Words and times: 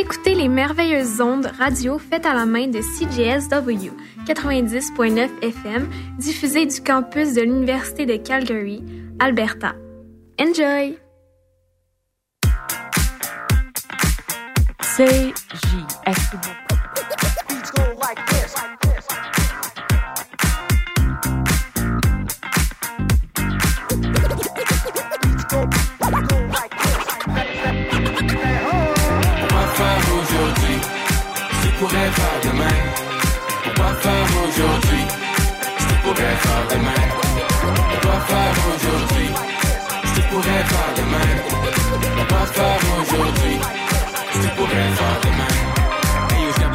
écoutez 0.00 0.34
les 0.34 0.48
merveilleuses 0.48 1.20
ondes 1.20 1.50
radio 1.58 1.98
faites 1.98 2.24
à 2.24 2.32
la 2.32 2.46
main 2.46 2.68
de 2.68 2.80
CJSW 2.80 3.90
90.9 4.26 5.28
FM, 5.42 5.90
diffusées 6.18 6.64
du 6.64 6.80
campus 6.80 7.34
de 7.34 7.42
l'Université 7.42 8.06
de 8.06 8.16
Calgary, 8.16 8.82
Alberta. 9.18 9.74
Enjoy! 10.40 10.98
CJSW 14.96 16.70
pourrais 31.80 32.10
faire 32.10 32.40
demain 32.44 32.78
Pourquoi 33.64 33.94
faire 34.02 34.26
aujourd'hui 34.44 35.04
Si 35.78 35.86
tu 35.86 35.94
pourrais 36.02 36.36
faire 36.44 36.64
demain 36.72 37.04
Pourquoi 37.90 38.20
faire 38.28 38.56
aujourd'hui 38.74 39.30
Si 40.04 40.14
tu 40.14 40.20
pourrais 40.28 40.64
faire 40.70 40.92
demain 40.98 41.30
Pourquoi 42.16 42.46
faire 42.54 42.80
aujourd'hui 43.00 43.58
Si 44.32 44.40
tu 44.40 44.48
pourrais 44.56 44.90
faire 44.98 45.20
demain 45.24 45.79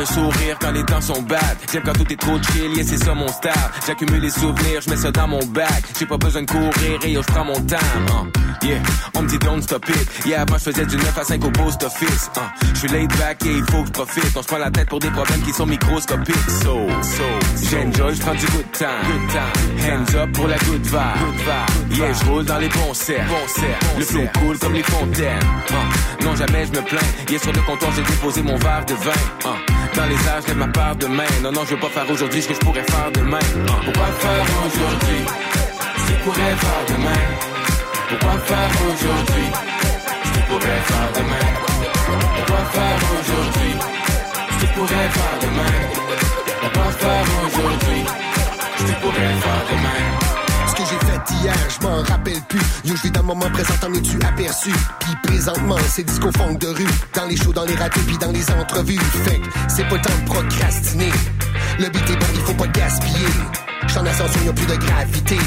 sourire 0.03 0.57
quand 0.59 0.71
les 0.71 0.83
temps 0.83 0.99
sont 0.99 1.21
bad. 1.21 1.57
J'aime 1.71 1.83
quand 1.83 1.93
tout 1.93 2.11
est 2.11 2.19
trop 2.19 2.37
chill, 2.41 2.73
yeah, 2.75 2.83
c'est 2.83 2.97
ça 2.97 3.13
mon 3.13 3.27
style. 3.29 3.51
J'accumule 3.87 4.21
les 4.21 4.29
souvenirs, 4.29 4.81
je 4.81 4.89
mets 4.89 4.97
ça 4.97 5.11
dans 5.11 5.27
mon 5.27 5.45
bag. 5.45 5.83
J'ai 5.97 6.05
pas 6.05 6.17
besoin 6.17 6.41
de 6.41 6.51
courir 6.51 6.99
et 7.03 7.11
yo, 7.11 7.21
je 7.21 7.31
prends 7.31 7.45
mon 7.45 7.59
temps. 7.61 7.77
Uh. 7.77 8.65
Yeah, 8.65 8.81
on 9.15 9.21
me 9.23 9.29
dit 9.29 9.37
don't 9.39 9.61
stop 9.61 9.87
it. 9.87 10.25
Yeah, 10.25 10.41
avant 10.41 10.57
je 10.57 10.63
faisais 10.63 10.85
du 10.85 10.97
9 10.97 11.17
à 11.17 11.23
5 11.23 11.45
au 11.45 11.51
post 11.51 11.83
office. 11.83 12.29
Uh. 12.35 12.39
Je 12.73 12.79
suis 12.79 12.87
laid 12.89 13.07
back 13.19 13.45
et 13.45 13.51
il 13.51 13.63
faut 13.71 13.81
que 13.81 13.87
je 13.87 13.91
profite. 13.91 14.35
On 14.35 14.41
se 14.41 14.47
prend 14.47 14.57
la 14.57 14.71
tête 14.71 14.89
pour 14.89 14.99
des 14.99 15.11
problèmes 15.11 15.41
qui 15.41 15.53
sont 15.53 15.65
microscopiques. 15.65 16.35
So, 16.63 16.87
so, 17.01 17.23
j'enjoy, 17.69 18.15
je 18.15 18.21
prends 18.21 18.33
du 18.33 18.45
good 18.47 18.71
time. 18.73 18.87
Good 19.07 19.31
time. 19.31 19.89
Hands 19.91 20.15
up 20.15 20.31
pour 20.33 20.47
la 20.47 20.57
good 20.57 20.83
vibe. 20.83 20.99
Good 21.19 21.35
vibe. 21.35 21.97
Yeah, 21.97 22.13
je 22.13 22.25
roule 22.25 22.45
dans 22.45 22.57
les 22.57 22.69
bons 22.69 22.93
cerfs. 22.93 23.27
Bon 23.27 23.99
le 23.99 24.05
flow 24.05 24.27
cool 24.39 24.57
comme 24.57 24.73
les 24.73 24.83
fontaines. 24.83 25.39
Uh. 25.69 26.25
Non, 26.25 26.35
jamais 26.35 26.65
je 26.65 26.71
me 26.71 26.83
plains. 26.85 26.99
Yeah, 27.29 27.39
sur 27.39 27.53
le 27.53 27.61
comptoir, 27.61 27.91
j'ai 27.95 28.03
déposé 28.03 28.41
mon 28.41 28.57
verre 28.57 28.85
de 28.85 28.93
vin. 28.95 29.55
Dans 29.95 30.05
les 30.07 30.27
âges, 30.27 30.47
lève 30.47 30.57
ma 30.57 30.67
part 30.67 30.95
de 30.97 31.07
main. 31.07 31.23
Non, 31.41 31.51
non, 31.53 31.61
je 31.63 31.71
veux 31.73 31.79
pas 31.79 31.87
faire 31.87 32.09
aujourd'hui 32.09 32.41
ce 32.41 32.49
que 32.49 32.53
je 32.53 32.59
pourrais 32.59 32.83
faire 32.83 33.11
demain. 33.13 33.39
Pourquoi 33.85 34.07
faire 34.19 34.45
aujourd'hui 34.65 35.21
ce 35.97 36.11
que 36.11 36.23
pourrais 36.23 36.55
faire 36.63 36.83
demain? 36.89 37.23
Pourquoi 38.09 38.39
faire 38.39 38.71
aujourd'hui 38.87 39.47
ce 40.25 40.29
que 40.33 40.47
pourrais 40.47 40.81
faire 40.89 41.09
demain? 41.15 41.47
Pourquoi 42.35 42.65
faire 42.75 42.99
aujourd'hui 43.19 43.73
ce 44.59 44.65
que 44.65 44.73
pourrais 44.73 45.09
faire 45.15 45.37
demain? 45.41 45.75
Pourquoi 46.61 46.91
faire 46.91 47.25
aujourd'hui 47.45 48.03
ce 48.77 48.83
que 48.83 49.01
pourrais 49.01 49.33
faire 49.43 49.63
demain? 49.71 50.44
Que 50.85 50.91
j'ai 50.91 50.99
fait 50.99 51.43
hier, 51.43 51.55
je 51.69 51.85
m'en 51.85 52.01
rappelle 52.03 52.41
plus. 52.47 52.59
Yo, 52.83 52.95
je 52.95 53.01
vis 53.03 53.11
dans 53.11 53.23
moment 53.23 53.49
présent, 53.51 53.73
t'en 53.81 53.93
es-tu 53.93 54.17
aperçu? 54.23 54.71
Puis 54.99 55.15
présentement, 55.23 55.77
c'est 55.87 56.03
disco 56.03 56.31
funk 56.31 56.55
de 56.55 56.67
rue. 56.67 56.87
Dans 57.13 57.25
les 57.25 57.37
shows, 57.37 57.53
dans 57.53 57.65
les 57.65 57.75
radios, 57.75 58.01
puis 58.05 58.17
dans 58.17 58.31
les 58.31 58.49
entrevues. 58.51 58.99
Fait 59.25 59.41
c'est 59.67 59.87
pas 59.87 59.95
le 59.95 60.01
temps 60.01 60.17
de 60.21 60.25
procrastiner. 60.25 61.11
Le 61.79 61.89
beat 61.89 62.09
est 62.09 62.17
bon, 62.17 62.27
il 62.33 62.41
faut 62.41 62.53
pas 62.53 62.67
gaspiller. 62.67 63.64
J'en 63.87 64.05
ascension, 64.05 64.41
y'a 64.45 64.53
plus 64.53 64.65
de 64.65 64.75
gravité. 64.75 65.37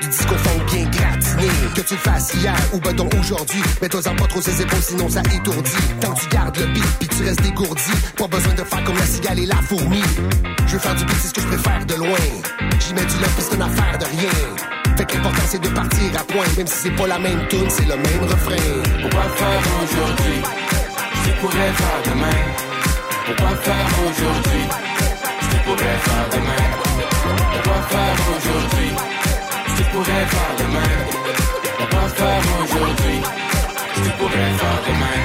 Du 0.00 0.08
disco 0.08 0.34
funk 0.34 0.64
bien 0.70 0.84
gratiné. 0.90 1.48
Que 1.74 1.80
tu 1.80 1.94
le 1.94 2.00
fasses 2.00 2.34
hier 2.34 2.54
ou 2.72 2.78
ben 2.78 2.94
donc 2.94 3.12
aujourd'hui. 3.14 3.62
Mets-toi-en 3.80 4.14
pas 4.16 4.26
trop 4.26 4.40
ses 4.40 4.62
épaules, 4.62 4.82
sinon 4.82 5.08
ça 5.08 5.22
étourdit. 5.32 5.70
Tant 6.00 6.14
tu 6.14 6.26
gardes 6.28 6.56
le 6.58 6.66
beat 6.66 6.86
puis 6.98 7.08
tu 7.08 7.22
restes 7.24 7.42
dégourdi. 7.42 7.92
Pas 8.16 8.28
besoin 8.28 8.54
de 8.54 8.64
faire 8.64 8.84
comme 8.84 8.96
la 8.96 9.06
cigale 9.06 9.38
et 9.40 9.46
la 9.46 9.56
fourmi. 9.56 10.02
Je 10.66 10.72
veux 10.72 10.78
faire 10.78 10.94
du 10.94 11.04
beat, 11.04 11.16
c'est 11.20 11.28
ce 11.28 11.34
que 11.34 11.40
je 11.40 11.46
préfère 11.48 11.84
de 11.86 11.94
loin. 11.94 12.18
J'y 12.80 12.94
mets 12.94 13.04
du 13.04 13.16
love 13.16 13.32
puis 13.36 13.44
c'est 13.48 13.56
une 13.56 13.62
affaire 13.62 13.98
de 13.98 14.04
rien. 14.04 14.96
Fait 14.96 15.04
que 15.04 15.14
l'important 15.14 15.42
c'est 15.48 15.62
de 15.62 15.68
partir 15.68 16.10
à 16.18 16.24
point. 16.24 16.46
Même 16.56 16.66
si 16.66 16.74
c'est 16.82 16.96
pas 16.96 17.06
la 17.06 17.18
même 17.18 17.48
tune, 17.48 17.68
c'est 17.68 17.86
le 17.86 17.96
même 17.96 18.22
refrain. 18.22 18.56
Pourquoi 19.02 19.28
faire 19.36 19.62
aujourd'hui? 19.82 20.42
Je 21.24 21.30
pourrais 21.40 21.72
faire 21.72 22.14
demain. 22.14 22.40
Pourquoi 23.26 23.56
faire 23.56 23.88
aujourd'hui? 24.08 24.68
Je 25.40 25.56
pourrais 25.64 25.98
faire 25.98 26.28
demain 26.32 26.91
faire 27.82 28.16
aujourd'hui. 28.36 28.90
Tu 29.76 29.82
pourrais 29.92 30.26
faire 30.32 30.54
demain 30.58 30.92
On 31.80 31.96
va 31.96 32.08
faire 32.08 32.42
aujourd'hui. 32.62 33.20
Tu 33.94 34.10
pourrais 34.18 34.50
faire 34.60 34.80
demain 34.88 35.20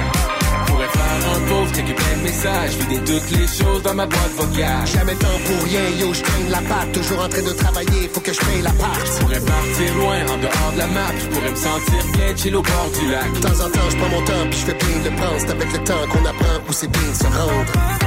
Pourrais 0.66 0.88
faire 0.88 1.20
un 1.34 1.40
pauvre, 1.48 1.74
checker 1.74 1.94
plein 1.94 2.16
de 2.18 2.22
messages 2.22 2.76
Vider 2.78 3.00
toutes 3.04 3.30
les 3.30 3.46
choses 3.46 3.82
dans 3.82 3.94
ma 3.94 4.06
boîte 4.06 4.32
vocale. 4.36 4.86
Jamais 4.86 5.14
temps 5.14 5.40
pour 5.46 5.64
rien, 5.64 5.86
yo, 6.00 6.12
je 6.12 6.22
traîne 6.22 6.50
la 6.50 6.62
patte. 6.62 6.92
Toujours 6.92 7.20
en 7.24 7.28
train 7.28 7.42
de 7.42 7.52
travailler, 7.52 8.10
faut 8.12 8.20
que 8.20 8.32
je 8.32 8.40
paye 8.40 8.62
la 8.62 8.72
part. 8.72 9.00
Je 9.04 9.20
pourrais 9.20 9.40
partir 9.40 9.94
loin, 9.96 10.20
en 10.32 10.38
dehors 10.38 10.72
de 10.74 10.78
la 10.78 10.86
map. 10.86 11.12
Je 11.18 11.26
pourrais 11.26 11.50
me 11.50 11.56
sentir 11.56 12.00
bien 12.14 12.36
chill 12.36 12.56
au 12.56 12.62
bord 12.62 12.90
du 12.98 13.10
lac. 13.10 13.32
De 13.32 13.40
temps 13.40 13.60
en 13.64 13.70
temps, 13.70 13.90
je 13.90 13.96
prends 13.96 14.10
mon 14.10 14.24
temps, 14.24 14.46
puis 14.50 14.60
je 14.60 14.66
fais 14.66 14.74
plein 14.74 14.98
de 15.04 15.10
C'est 15.38 15.50
avec 15.50 15.72
le 15.72 15.78
temps 15.84 16.04
qu'on 16.10 16.24
apprend 16.24 16.58
où 16.68 16.72
c'est 16.72 16.90
bien 16.90 17.14
se 17.14 17.24
rendre 17.24 17.98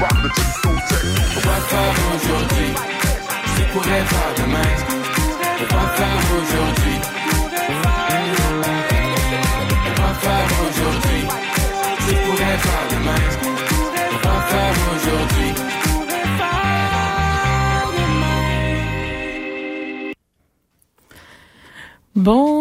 rock 0.00 0.22
le 0.22 0.28
discothèque. 0.30 1.04
On 1.36 1.40
va 1.40 1.56
faire 1.70 1.94
aujourd'hui, 2.14 2.74
c'est 3.56 3.68
pour 3.72 3.86
être 3.86 4.20
demain. 4.38 4.70
On 5.60 5.76
va 5.76 5.88
faire 5.88 6.22
aujourd'hui. 6.36 6.93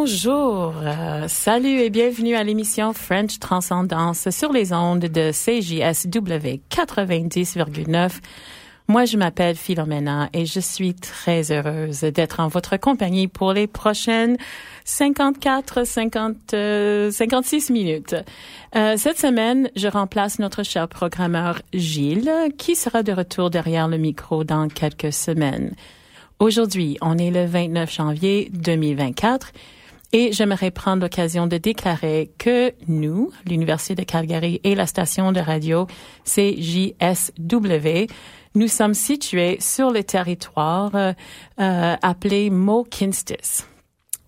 Bonjour, 0.05 0.73
euh, 0.83 1.29
salut 1.29 1.79
et 1.79 1.89
bienvenue 1.89 2.35
à 2.35 2.43
l'émission 2.43 2.91
French 2.91 3.39
Transcendance 3.39 4.29
sur 4.31 4.51
les 4.51 4.73
ondes 4.73 5.05
de 5.05 5.31
CJSW 5.31 6.59
90,9. 6.69 8.11
Moi, 8.89 9.05
je 9.05 9.15
m'appelle 9.15 9.55
Philomena 9.55 10.27
et 10.33 10.45
je 10.45 10.59
suis 10.59 10.93
très 10.93 11.53
heureuse 11.53 12.01
d'être 12.01 12.41
en 12.41 12.49
votre 12.49 12.75
compagnie 12.75 13.29
pour 13.29 13.53
les 13.53 13.65
prochaines 13.65 14.35
54, 14.83 15.87
50, 15.87 16.53
56 17.09 17.69
minutes. 17.69 18.17
Euh, 18.75 18.95
cette 18.97 19.19
semaine, 19.19 19.69
je 19.77 19.87
remplace 19.87 20.37
notre 20.37 20.63
cher 20.63 20.89
programmeur 20.89 21.61
Gilles, 21.73 22.29
qui 22.57 22.75
sera 22.75 23.03
de 23.03 23.13
retour 23.13 23.49
derrière 23.49 23.87
le 23.87 23.97
micro 23.97 24.43
dans 24.43 24.67
quelques 24.67 25.13
semaines. 25.13 25.71
Aujourd'hui, 26.39 26.97
on 26.99 27.17
est 27.17 27.31
le 27.31 27.45
29 27.45 27.89
janvier 27.89 28.49
2024 28.51 29.53
et 30.13 30.31
j'aimerais 30.31 30.71
prendre 30.71 31.01
l'occasion 31.01 31.47
de 31.47 31.57
déclarer 31.57 32.31
que 32.37 32.71
nous, 32.87 33.31
l'Université 33.45 33.95
de 33.95 34.03
Calgary 34.03 34.61
et 34.63 34.75
la 34.75 34.85
station 34.85 35.31
de 35.31 35.39
radio 35.39 35.87
CJSW, 36.23 38.07
nous 38.55 38.67
sommes 38.67 38.93
situés 38.93 39.57
sur 39.59 39.89
le 39.89 40.03
territoire 40.03 40.91
euh, 40.95 41.95
appelé 42.01 42.51
Mokinstis. 42.51 43.65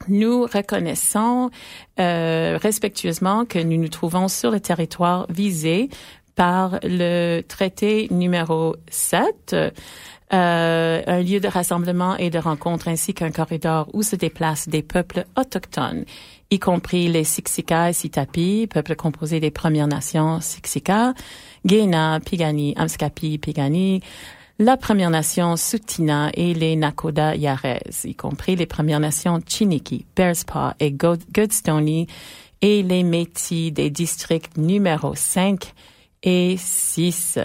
Nous 0.07 0.43
reconnaissons 0.43 1.51
euh, 1.99 2.57
respectueusement 2.61 3.45
que 3.45 3.59
nous 3.59 3.77
nous 3.77 3.87
trouvons 3.87 4.27
sur 4.27 4.49
le 4.49 4.59
territoire 4.59 5.27
visé 5.29 5.89
par 6.35 6.79
le 6.83 7.41
traité 7.41 8.07
numéro 8.11 8.75
7 8.89 9.55
euh, 10.33 11.01
un 11.05 11.21
lieu 11.21 11.39
de 11.39 11.47
rassemblement 11.47 12.17
et 12.17 12.31
de 12.31 12.39
rencontre 12.39 12.87
ainsi 12.87 13.13
qu'un 13.13 13.29
corridor 13.29 13.87
où 13.93 14.01
se 14.01 14.15
déplacent 14.15 14.67
des 14.67 14.81
peuples 14.81 15.25
autochtones, 15.37 16.03
y 16.49 16.57
compris 16.57 17.07
les 17.09 17.23
Siksika 17.23 17.91
et 17.91 17.93
Sitapi, 17.93 18.67
peuples 18.67 18.95
composés 18.95 19.39
des 19.39 19.51
Premières 19.51 19.87
Nations 19.87 20.41
Siksika, 20.41 21.13
Guéna, 21.63 22.19
Pigani, 22.25 22.73
Amskapi, 22.75 23.37
Pigani, 23.37 24.01
la 24.57 24.77
Première 24.77 25.11
Nation 25.11 25.57
Sutina 25.57 26.31
et 26.33 26.55
les 26.55 26.75
Nakoda 26.75 27.35
Yarez, 27.35 27.81
y 28.03 28.15
compris 28.15 28.55
les 28.55 28.65
Premières 28.65 28.99
Nations 28.99 29.39
Chiniki, 29.45 30.05
Bearspaw 30.15 30.71
et 30.79 30.91
Goodstony 30.91 32.07
et 32.61 32.81
les 32.81 33.03
Métis 33.03 33.71
des 33.71 33.91
districts 33.91 34.57
numéro 34.57 35.13
5 35.13 35.71
et 36.25 36.57
6. 36.57 37.39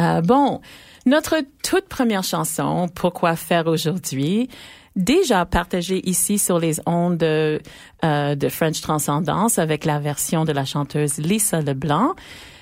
Euh, 0.00 0.20
bon, 0.22 0.60
notre 1.06 1.36
toute 1.62 1.86
première 1.86 2.24
chanson, 2.24 2.88
Pourquoi 2.92 3.36
faire 3.36 3.68
aujourd'hui, 3.68 4.48
déjà 4.96 5.44
partagée 5.44 6.08
ici 6.08 6.38
sur 6.38 6.58
les 6.58 6.80
ondes 6.86 7.18
de, 7.18 7.60
euh, 8.04 8.34
de 8.34 8.48
French 8.48 8.80
Transcendance 8.80 9.58
avec 9.58 9.84
la 9.84 10.00
version 10.00 10.44
de 10.44 10.52
la 10.52 10.64
chanteuse 10.64 11.18
Lisa 11.18 11.60
Leblanc. 11.60 12.14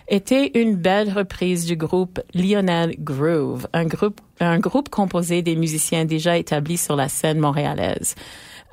était 0.08 0.50
une 0.60 0.74
belle 0.74 1.10
reprise 1.10 1.64
du 1.64 1.76
groupe 1.76 2.20
Lionel 2.34 2.96
Groove, 2.98 3.68
un 3.72 3.84
groupe, 3.84 4.20
un 4.40 4.58
groupe 4.58 4.90
composé 4.90 5.40
des 5.42 5.56
musiciens 5.56 6.04
déjà 6.04 6.36
établis 6.36 6.76
sur 6.76 6.96
la 6.96 7.08
scène 7.08 7.38
montréalaise. 7.38 8.16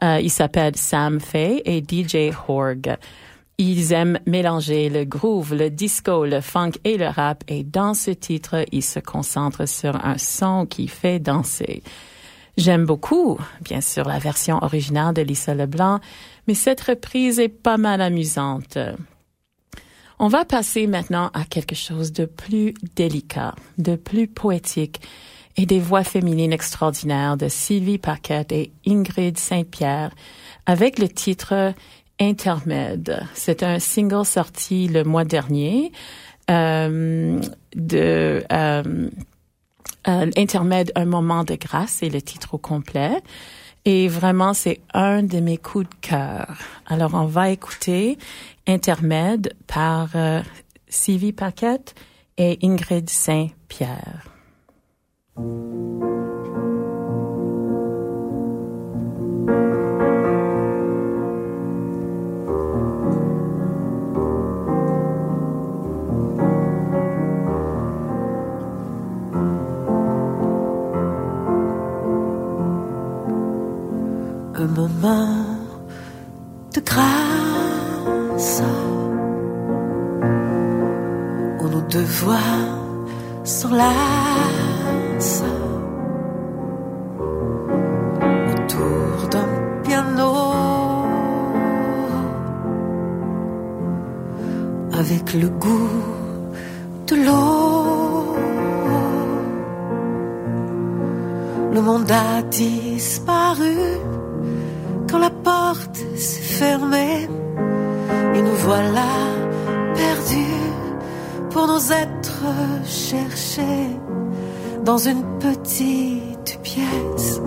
Euh, 0.03 0.19
il 0.21 0.29
s'appelle 0.29 0.75
Sam 0.75 1.19
Fay 1.19 1.61
et 1.65 1.81
DJ 1.81 2.33
Horg. 2.47 2.97
Ils 3.61 3.91
aiment 3.91 4.19
mélanger 4.25 4.87
le 4.87 5.03
groove, 5.03 5.53
le 5.53 5.69
disco, 5.69 6.23
le 6.25 6.39
funk 6.39 6.71
et 6.85 6.97
le 6.97 7.07
rap 7.07 7.43
et 7.49 7.65
dans 7.65 7.93
ce 7.93 8.09
titre, 8.09 8.63
ils 8.71 8.81
se 8.81 8.99
concentrent 8.99 9.67
sur 9.67 9.97
un 10.05 10.17
son 10.17 10.65
qui 10.65 10.87
fait 10.87 11.19
danser. 11.19 11.83
J'aime 12.55 12.85
beaucoup, 12.85 13.37
bien 13.61 13.81
sûr, 13.81 14.07
la 14.07 14.17
version 14.17 14.63
originale 14.63 15.13
de 15.13 15.21
Lisa 15.21 15.53
Leblanc, 15.53 15.99
mais 16.47 16.53
cette 16.53 16.79
reprise 16.79 17.37
est 17.37 17.49
pas 17.49 17.75
mal 17.75 17.99
amusante. 17.99 18.77
On 20.19 20.29
va 20.29 20.45
passer 20.45 20.87
maintenant 20.87 21.29
à 21.33 21.43
quelque 21.43 21.75
chose 21.75 22.13
de 22.13 22.23
plus 22.23 22.73
délicat, 22.95 23.55
de 23.77 23.97
plus 23.97 24.27
poétique 24.27 25.01
et 25.57 25.65
des 25.65 25.79
voix 25.79 26.05
féminines 26.05 26.53
extraordinaires 26.53 27.35
de 27.35 27.49
Sylvie 27.49 27.97
Paquette 27.97 28.53
et 28.53 28.71
Ingrid 28.87 29.37
Saint-Pierre 29.37 30.11
avec 30.65 30.99
le 30.99 31.09
titre 31.09 31.73
Intermède. 32.19 33.23
C'est 33.33 33.63
un 33.63 33.79
single 33.79 34.25
sorti 34.25 34.87
le 34.87 35.03
mois 35.03 35.23
dernier 35.23 35.91
euh, 36.49 37.39
de 37.75 38.43
euh, 38.51 39.09
euh, 40.07 40.31
Intermède, 40.35 40.91
un 40.95 41.05
moment 41.05 41.43
de 41.43 41.55
grâce, 41.55 41.97
c'est 41.99 42.09
le 42.09 42.21
titre 42.21 42.55
au 42.55 42.57
complet. 42.57 43.21
Et 43.85 44.07
vraiment, 44.07 44.53
c'est 44.53 44.81
un 44.93 45.23
de 45.23 45.39
mes 45.39 45.57
coups 45.57 45.87
de 45.87 45.95
cœur. 46.01 46.57
Alors, 46.87 47.13
on 47.13 47.25
va 47.25 47.49
écouter 47.49 48.17
Intermède 48.67 49.53
par 49.67 50.09
Sylvie 50.89 51.31
Paquette 51.31 51.95
et 52.37 52.59
Ingrid 52.61 53.09
Saint-Pierre. 53.09 54.25
Moment 74.67 75.45
de 76.73 76.81
grâce. 76.81 78.63
Où 81.61 81.67
nos 81.67 81.81
deux 81.81 82.09
voix 82.23 82.35
s'enlacent. 83.43 83.93
Autour 88.51 89.29
d'un 89.31 89.49
piano. 89.83 90.33
Avec 94.93 95.33
le 95.33 95.49
goût 95.49 95.89
de 97.07 97.15
l'eau. 97.15 98.35
Le 101.73 101.81
monde 101.81 102.11
a 102.11 102.41
disparu 102.41 103.75
quand 105.11 105.19
la 105.19 105.29
porte 105.29 105.97
s'est 106.15 106.41
fermée 106.59 107.27
et 108.35 108.41
nous 108.41 108.55
voilà 108.67 109.11
perdus 109.95 110.69
pour 111.49 111.67
nous 111.67 111.91
être 111.91 112.43
cherchés 112.85 113.89
dans 114.83 114.97
une 114.97 115.23
petite 115.39 116.59
pièce. 116.63 117.41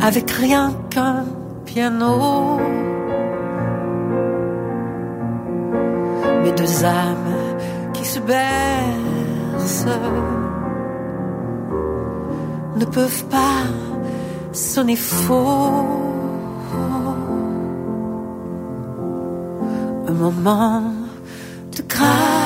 Avec 0.00 0.30
rien 0.30 0.72
qu'un 0.90 1.24
piano. 1.64 2.58
Mes 6.42 6.52
deux 6.52 6.84
âmes 6.84 7.36
qui 7.92 8.04
se 8.04 8.18
bercent 8.20 9.86
ne 12.80 12.86
peuvent 12.86 13.24
pas 13.26 13.64
sonner 14.52 14.96
faux. 14.96 15.84
Un 20.08 20.12
moment 20.12 20.82
de 21.76 21.82
grâce 21.86 22.39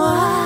si 0.00 0.39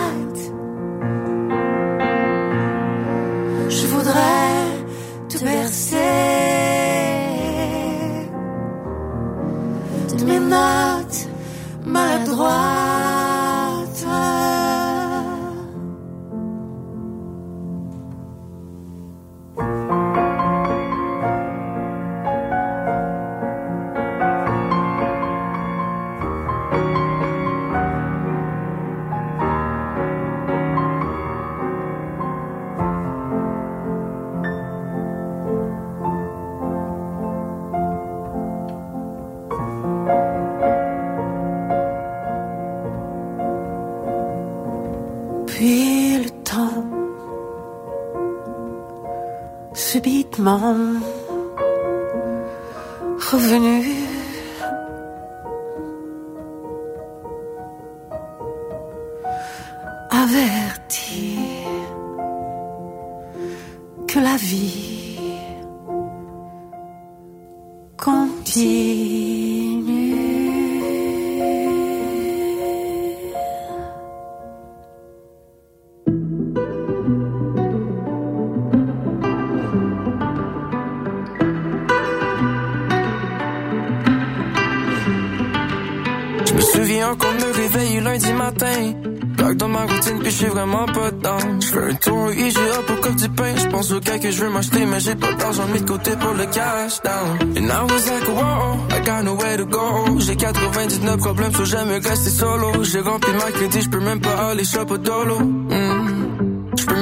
je 90.44 90.50
vraiment 90.50 90.86
pas 90.86 91.10
dedans. 91.10 91.38
Je 91.60 91.66
fais 91.66 91.90
un 91.90 91.94
tour 91.94 92.32
IGA 92.32 92.78
pour 92.86 93.00
comme 93.00 93.16
du 93.16 93.28
pain. 93.28 93.54
Je 93.56 93.66
pense 93.68 93.92
au 93.92 94.00
cas 94.00 94.18
que 94.18 94.30
je 94.30 94.44
veux 94.44 94.50
m'acheter, 94.50 94.84
mais 94.86 95.00
j'ai 95.00 95.14
pas 95.14 95.32
d'argent 95.32 95.66
mis 95.72 95.80
de 95.80 95.88
côté 95.88 96.10
pour 96.16 96.34
le 96.34 96.46
cash 96.46 97.00
down. 97.02 97.56
And 97.56 97.70
I 97.70 97.82
was 97.82 98.10
like, 98.10 98.28
whoa, 98.28 98.96
I 98.96 99.00
got 99.04 99.22
nowhere 99.24 99.56
to 99.58 99.66
go. 99.66 100.18
J'ai 100.18 100.36
99 100.36 101.16
problèmes, 101.18 101.52
so 101.54 101.64
j'aime 101.64 101.88
rester 101.90 102.30
solo. 102.30 102.82
J'ai 102.82 103.00
rempli 103.00 103.32
ma 103.32 103.50
crédit, 103.52 103.82
je 103.82 103.90
peux 103.90 104.00
même 104.00 104.20
pas 104.20 104.50
aller 104.50 104.64
shop 104.64 104.86
au 104.90 104.98
dolo. 104.98 105.38
Mm. 105.40 106.14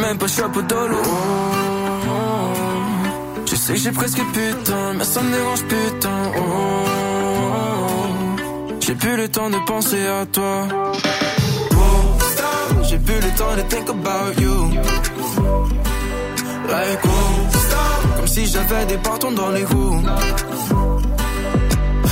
Même 0.00 0.18
pas 0.18 0.28
shop 0.28 0.52
au 0.56 0.62
dolo. 0.62 0.99
Je 3.46 3.56
sais 3.56 3.75
que 3.75 3.78
j'ai 3.78 3.92
presque 3.92 4.22
putain, 4.32 4.92
mais 4.96 5.04
ça 5.04 5.20
me 5.22 5.30
dérange 5.32 5.62
putain. 5.64 6.22
Oh. 6.37 6.42
J'ai 8.80 8.94
plus 8.94 9.16
le 9.16 9.28
temps 9.28 9.50
de 9.50 9.58
penser 9.66 10.06
à 10.06 10.26
toi. 10.26 10.68
J'ai 12.92 12.99
plus 12.99 13.14
le 13.14 13.30
temps 13.38 13.56
de 13.56 13.62
think 13.62 13.88
about 13.88 14.38
you. 14.38 14.68
Like 16.68 17.00
oh, 17.06 18.16
comme 18.16 18.26
si 18.26 18.44
j'avais 18.44 18.84
des 18.84 18.99
bâtons 18.99 19.32
dans 19.32 19.49
les 19.49 19.64
roues. 19.64 20.02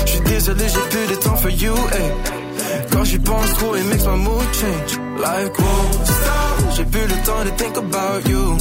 J'suis 0.07 0.21
désolé, 0.21 0.65
j'ai 0.69 0.89
plus 0.89 1.07
de 1.15 1.21
temps 1.21 1.37
for 1.37 1.51
you. 1.51 1.75
Hey. 1.93 2.13
Quand 2.93 3.05
j'y 3.05 3.19
pense 3.19 3.51
trop, 3.59 3.77
it 3.77 3.85
makes 3.89 4.07
my 4.07 4.17
mood 4.17 4.47
change. 4.55 4.99
Like 5.21 5.53
oh, 5.59 6.73
j'ai 6.75 6.85
plus 6.87 7.07
le 7.07 7.27
temps 7.27 7.45
de 7.45 7.51
think 7.59 7.77
about 7.77 8.27
you. 8.27 8.57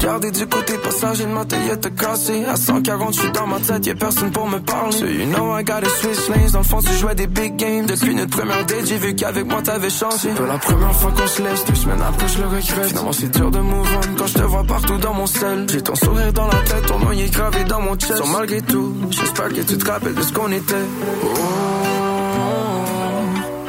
Regardez 0.00 0.30
du 0.30 0.46
côté 0.46 0.78
passager 0.78 1.24
de 1.24 1.30
ma 1.30 1.44
tête 1.44 1.94
cassé 1.94 2.44
À 2.46 2.56
140 2.56 3.14
je 3.14 3.20
suis 3.20 3.30
dans 3.32 3.46
ma 3.46 3.58
tête, 3.60 3.86
y'a 3.86 3.94
personne 3.94 4.30
pour 4.30 4.48
me 4.48 4.58
parler. 4.58 4.92
So 4.92 5.04
you 5.04 5.26
know 5.26 5.54
I 5.54 5.62
got 5.62 5.84
a 5.84 5.88
switch 5.90 6.28
lanes. 6.30 6.52
Dans 6.52 6.60
le 6.60 6.64
fond 6.64 6.78
tu 6.80 6.92
jouais 6.94 7.14
des 7.14 7.26
big 7.26 7.56
games. 7.56 7.84
Depuis 7.84 8.14
notre 8.14 8.34
première 8.34 8.64
date 8.64 8.86
j'ai 8.86 8.96
vu 8.96 9.14
qu'avec 9.14 9.44
moi 9.46 9.60
t'avais 9.60 9.90
changé. 9.90 10.30
C'est 10.34 10.46
la 10.46 10.56
première 10.56 10.94
fois 10.94 11.12
qu'on 11.12 11.26
se 11.26 11.42
laisse 11.42 11.64
Deux 11.66 11.74
semaines 11.74 12.00
après 12.00 12.28
je 12.28 12.38
le 12.38 12.46
regrette. 12.46 12.88
Finalement 12.88 13.12
c'est 13.12 13.28
dur 13.28 13.50
de 13.50 13.58
move 13.58 13.88
on 13.94 14.16
Quand 14.16 14.26
je 14.26 14.34
te 14.34 14.42
vois 14.42 14.64
partout 14.64 14.96
dans 14.96 15.12
mon 15.12 15.26
sel. 15.26 15.66
J'ai 15.70 15.82
ton 15.82 15.94
sourire 15.94 16.32
dans 16.32 16.46
la 16.46 16.58
tête 16.64 16.86
Ton 16.86 16.98
nom 16.98 17.12
est 17.12 17.30
gravé 17.30 17.64
dans 17.64 17.82
mon 17.82 17.94
chest. 17.96 18.16
So 18.16 18.24
malgré 18.24 18.62
tout 18.62 18.94
J'espère 19.10 19.48
que 19.48 19.60
tu 19.60 19.76
te 19.76 19.90
rappelles 19.90 20.14
de 20.14 20.22
ce 20.22 20.32
qu'on 20.32 20.50
était. 20.50 20.74
Oh, 21.24 21.28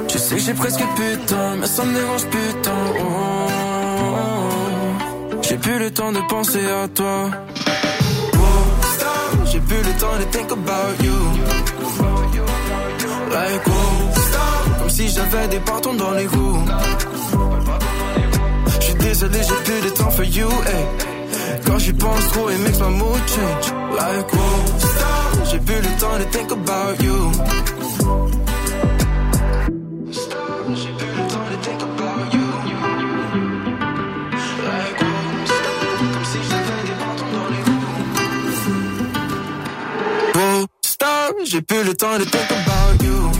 Je 0.08 0.18
sais 0.18 0.36
que 0.36 0.42
j'ai 0.42 0.54
presque 0.54 0.84
putain 0.96 1.56
Mais 1.60 1.68
ça 1.68 1.84
me 1.84 1.94
dérange 1.94 2.26
putain 2.28 2.72
oh, 3.02 3.41
j'ai 5.52 5.58
plus 5.58 5.80
le 5.80 5.92
temps 5.92 6.14
de 6.14 6.20
penser 6.30 6.66
à 6.66 6.88
toi. 6.88 7.30
J'ai 9.52 9.60
plus 9.60 9.84
le 9.84 10.00
temps 10.00 10.18
de 10.18 10.24
think 10.32 10.50
about 10.50 11.04
you. 11.04 11.18
Like 13.34 13.68
oh, 13.68 14.80
comme 14.80 14.90
si 14.90 15.10
j'avais 15.10 15.50
des 15.50 15.60
bâtons 15.60 15.94
dans 15.96 16.12
les 16.12 16.28
roues. 16.28 16.64
J'suis 18.80 18.94
désolé, 18.94 19.40
j'ai 19.44 19.72
plus 19.72 19.90
de 19.90 19.94
temps 19.94 20.12
for 20.12 20.24
you. 20.24 20.48
Hey. 20.48 20.86
Quand 21.66 21.80
j'y 21.80 21.94
pense 21.94 22.28
trop, 22.30 22.50
it 22.50 22.60
makes 22.60 22.80
my 22.80 22.90
mood 22.90 23.22
change. 23.28 23.74
Like 23.98 24.28
oh, 24.34 24.38
j'ai 25.52 25.60
plus 25.60 25.82
le 25.82 26.00
temps 26.00 26.18
de 26.18 26.24
think 26.32 26.52
about 26.54 27.04
you. 27.04 28.41
J'ai 41.44 41.62
plus 41.62 41.84
le 41.84 41.94
temps 41.96 42.18
de 42.20 42.24
think 42.24 42.52
about 42.52 43.04
you. 43.04 43.32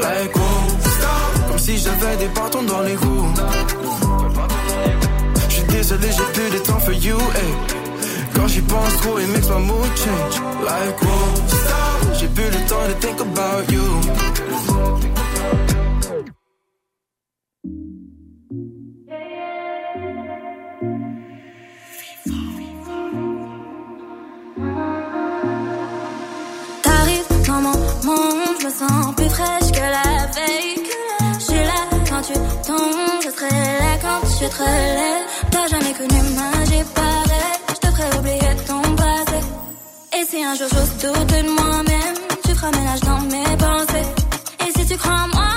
Like 0.00 0.32
oh, 0.34 1.48
comme 1.48 1.58
si 1.58 1.78
j'avais 1.78 2.16
des 2.16 2.28
bâtons 2.28 2.62
dans 2.64 2.80
les 2.82 2.96
roues. 2.96 3.32
J'suis 5.48 5.62
désolé, 5.64 6.08
j'ai 6.10 6.32
plus 6.32 6.50
de 6.50 6.58
temps 6.58 6.80
for 6.80 6.92
you. 6.94 7.16
Hey. 7.16 7.54
Quand 8.34 8.48
j'y 8.48 8.60
pense 8.62 8.96
trop, 8.96 9.18
it 9.18 9.28
makes 9.28 9.48
my 9.48 9.60
mood 9.60 9.86
change. 9.96 10.40
Like 10.64 10.96
oh, 11.02 12.14
j'ai 12.18 12.26
plus 12.28 12.44
le 12.44 12.68
temps 12.68 12.86
de 12.88 12.94
think 13.00 13.20
about 13.20 13.70
you. 13.70 13.84
Sens 28.70 29.14
plus 29.16 29.28
fraîche 29.28 29.70
que 29.72 29.80
la 29.80 30.26
veille. 30.36 30.82
Je 31.38 31.44
suis 31.44 31.64
là 31.70 31.80
quand 32.08 32.22
tu 32.22 32.34
tombes, 32.66 33.20
je 33.24 33.30
serai 33.30 33.50
là 33.84 33.92
quand 34.02 34.20
tu 34.28 34.48
te 34.48 34.62
relèves. 34.62 35.26
T'as 35.50 35.66
jamais 35.68 35.92
connu 35.92 36.20
ma 36.36 36.64
j'ai 36.64 36.84
pareil. 36.94 37.56
Je 37.68 37.74
te 37.74 37.86
ferai 37.94 38.18
oublier 38.18 38.56
ton 38.66 38.82
passé. 38.96 39.40
Et 40.18 40.24
si 40.24 40.44
un 40.44 40.54
jour 40.54 40.68
j'ose 40.72 40.92
douter 41.02 41.42
de 41.42 41.48
moi-même, 41.48 42.16
tu 42.44 42.54
feras 42.54 42.70
ménage 42.70 43.00
dans 43.00 43.20
mes 43.32 43.56
pensées. 43.56 44.08
Et 44.66 44.78
si 44.78 44.86
tu 44.86 44.96
crois 44.96 45.24
en 45.24 45.28
moi, 45.36 45.48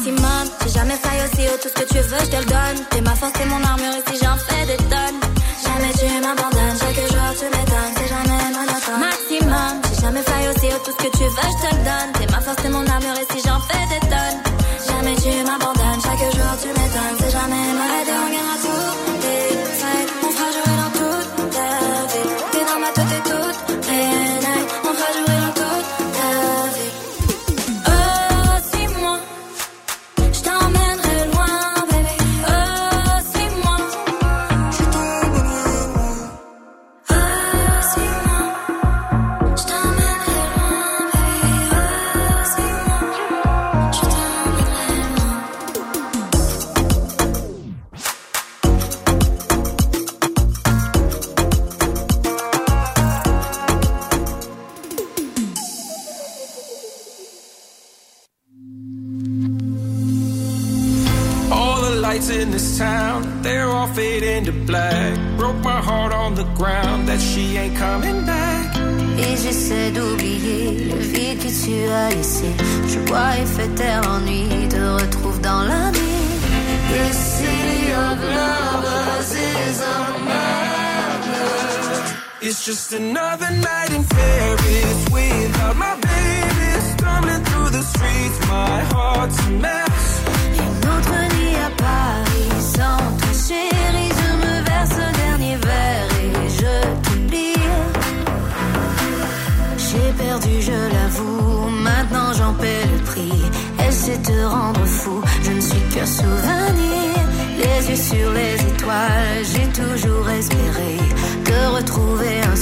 maximum. 0.00 0.48
J'ai 0.62 0.70
jamais 0.70 0.96
failli 0.96 1.20
aussi 1.24 1.48
haut, 1.48 1.58
tout 1.62 1.68
ce 1.68 1.82
que 1.82 1.88
tu 1.88 1.98
veux, 1.98 2.24
je 2.24 2.30
te 2.30 2.36
le 2.36 2.44
donne. 2.44 2.84
T'es 2.90 3.00
ma 3.00 3.14
force, 3.14 3.32
t'es 3.32 3.44
mon 3.46 3.62
armure, 3.62 3.94
et 3.98 4.10
si 4.10 4.24
j'en 4.24 4.36
fais 4.36 4.66
des 4.66 4.76
tonnes. 4.76 5.20
Jamais 5.64 5.92
tu 5.98 6.06
m'abandonnes, 6.24 6.76
chaque 6.80 6.96
jour 6.96 7.30
tu 7.38 7.44
m'étonnes, 7.44 7.92
c'est 7.96 8.08
jamais 8.08 8.40
monotone. 8.56 9.00
Maximum, 9.00 9.74
j'ai 9.88 10.00
jamais 10.00 10.22
failli 10.22 10.48
aussi 10.48 10.66
haut, 10.74 10.82
tout 10.84 10.92
ce 10.96 11.04
que 11.04 11.10
tu 11.16 11.24
veux, 11.24 11.48
je 11.52 11.68
te 11.68 11.74
le. 11.74 11.79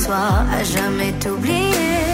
Soir. 0.08 0.44
À 0.58 0.62
jamais 0.64 1.12
t'oublier. 1.22 2.08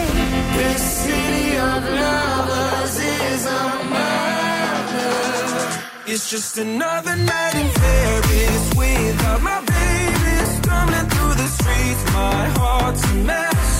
The 0.57 0.71
city 0.77 1.47
of 1.71 1.81
lovers 2.01 2.95
is 3.17 3.41
a 3.59 3.63
madness. 3.93 5.63
It's 6.11 6.25
just 6.33 6.57
another 6.57 7.15
night 7.33 7.55
in 7.61 7.69
Paris 7.83 8.63
without 8.81 9.41
my 9.49 9.59
baby. 9.73 10.33
Stumbling 10.57 11.07
through 11.13 11.35
the 11.41 11.49
streets, 11.57 12.03
my 12.19 12.43
heart's 12.59 13.03
a 13.11 13.15
mess. 13.31 13.71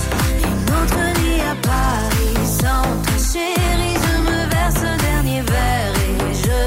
Une 0.49 0.67
autre 0.79 1.01
nuit 1.19 1.41
à 1.53 1.55
Paris 1.71 2.39
sans 2.61 2.87
toi, 3.05 3.17
chérie. 3.31 3.97
Je 4.05 4.15
me 4.27 4.39
verse 4.55 4.81
un 4.93 4.97
dernier 5.09 5.41
verre 5.53 5.95
et. 6.07 6.15
Je 6.43 6.59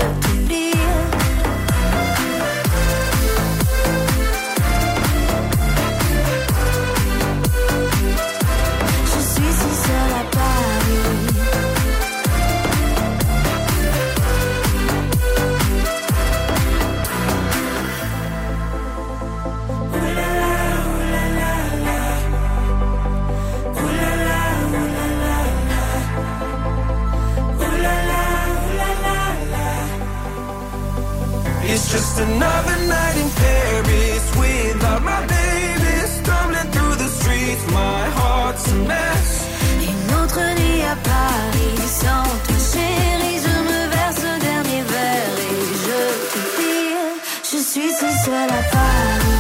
just 31.91 32.19
another 32.21 32.77
night 32.87 33.17
in 33.17 33.31
Paris 33.31 34.25
without 34.37 35.03
my 35.03 35.21
baby. 35.27 35.95
Stumbling 36.19 36.71
through 36.75 36.97
the 37.03 37.09
streets, 37.19 37.65
my 37.73 38.05
heart's 38.19 38.71
a 38.73 38.77
mess. 38.91 39.29
Une 39.91 40.11
autre 40.21 40.43
nuit 40.61 40.83
à 40.83 40.97
Paris 41.13 41.79
sans 42.01 42.29
toi, 42.45 42.59
chérie. 42.73 43.39
Je 43.47 43.55
me 43.69 43.81
verse 43.97 44.23
un 44.33 44.39
dernier 44.39 44.83
verre 44.93 45.39
et 45.51 45.61
je 45.85 46.01
t'oublie. 46.31 46.95
Je 47.51 47.59
suis 47.71 47.91
si 47.99 48.11
seule 48.25 48.51
à 48.51 48.63
Paris. 48.75 49.38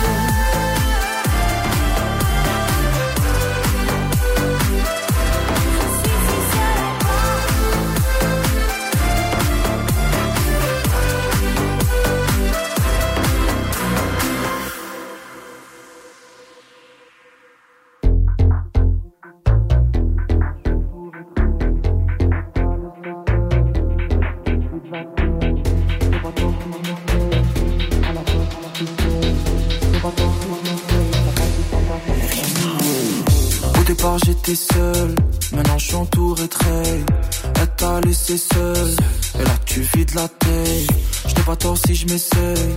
Vides 40.08 40.14
la 40.14 40.28
tête. 40.28 40.88
Je 41.26 41.54
tort 41.54 41.78
si 41.78 41.94
je 41.94 42.06
m'essaye, 42.06 42.76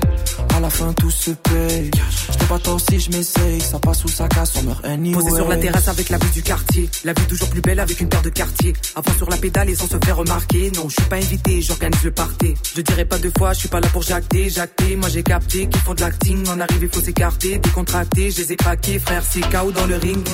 à 0.56 0.60
la 0.60 0.70
fin 0.70 0.94
tout 0.94 1.12
se 1.12 1.32
paye. 1.32 1.92
Je 2.40 2.46
pas 2.46 2.60
tort 2.60 2.80
si 2.80 3.00
je 3.00 3.12
m'essaye, 3.12 3.60
ça 3.60 3.80
passe 3.80 4.04
ou 4.06 4.08
ça 4.08 4.28
casse, 4.30 4.54
on 4.58 4.64
meurt 4.64 4.86
anyway. 4.86 5.22
Posé 5.22 5.36
sur 5.36 5.48
la 5.48 5.58
terrasse 5.58 5.88
avec 5.90 6.10
la 6.10 6.18
vue 6.18 6.30
du 6.32 6.42
quartier. 6.42 6.90
La 7.04 7.14
vue 7.14 7.26
toujours 7.28 7.50
plus 7.50 7.62
belle 7.62 7.80
avec 7.80 8.00
une 8.00 8.08
paire 8.08 8.22
de 8.22 8.30
quartiers. 8.30 8.74
Avant 8.96 9.14
sur 9.18 9.30
la 9.30 9.38
pédale 9.38 9.70
et 9.70 9.76
sans 9.76 9.88
se 9.88 9.98
faire 10.04 10.16
remarquer. 10.16 10.72
Non, 10.72 10.88
je 10.88 10.94
suis 10.94 11.10
pas 11.10 11.18
invité, 11.18 11.62
j'organise 11.62 12.04
le 12.04 12.12
party. 12.12 12.54
Je 12.76 12.82
dirais 12.82 13.06
pas 13.06 13.18
deux 13.18 13.32
fois, 13.38 13.54
je 13.54 13.60
suis 13.60 13.70
pas 13.70 13.82
là 13.82 13.88
pour 13.90 14.04
jacter, 14.04 14.50
jacter. 14.50 14.96
Moi 14.96 15.10
j'ai 15.10 15.24
capté 15.24 15.68
qu'ils 15.68 15.82
font 15.82 15.94
de 15.94 16.02
l'acting. 16.02 16.48
En 16.48 16.60
arrivée, 16.60 16.90
faut 16.92 17.02
s'écarter, 17.02 17.58
décontracter. 17.58 18.32
Je 18.32 18.42
les 18.42 18.54
ai 18.54 18.56
paqués, 18.56 19.00
frère, 19.00 19.24
c'est 19.30 19.42
KO 19.42 19.72
dans 19.72 19.86
le 19.86 19.98
ring. 19.98 20.26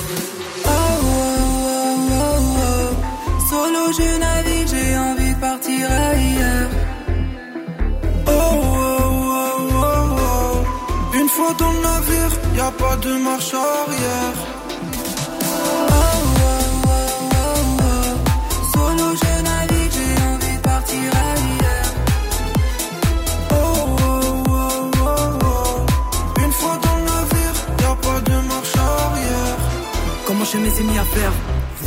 Oh, 0.64 0.68
oh, 0.68 1.06
oh, 1.06 2.06
oh, 2.10 3.02
oh. 3.02 3.07
Solo 3.48 3.92
je 3.98 4.18
navigue, 4.18 4.68
j'ai 4.68 4.98
envie 4.98 5.32
de 5.34 5.40
partir 5.40 5.86
ailleurs. 5.90 6.70
Oh, 8.26 8.30
oh, 8.30 8.98
oh, 9.08 9.68
oh, 9.72 10.16
oh. 10.20 11.16
Une 11.18 11.28
fois 11.30 11.54
dans 11.58 11.72
le 11.72 11.80
navire, 11.80 12.32
y 12.56 12.60
a 12.60 12.70
pas 12.70 12.96
de 12.96 13.12
marche 13.26 13.54
arrière. 13.54 14.36
Oh, 15.40 15.56
oh, 15.88 16.56
oh, 16.86 17.00
oh, 17.40 17.84
oh. 17.88 18.10
Solo 18.72 19.08
je 19.22 19.34
navigue, 19.50 19.92
j'ai 19.96 20.14
envie 20.32 20.56
de 20.58 20.62
partir 20.62 21.06
ailleurs. 21.32 21.92
Oh, 23.50 23.56
oh, 23.56 24.50
oh, 24.50 24.90
oh, 25.00 25.38
oh. 25.44 26.42
Une 26.44 26.52
fois 26.52 26.76
dans 26.84 26.96
le 26.98 27.04
navire, 27.12 27.56
y 27.80 27.84
a 27.84 27.94
pas 28.06 28.20
de 28.28 28.36
marche 28.46 28.76
arrière. 28.76 29.56
Comment 30.26 30.44
je 30.44 30.58
m'ai 30.58 30.82
mis 30.92 30.98
à 30.98 31.04
faire? 31.04 31.32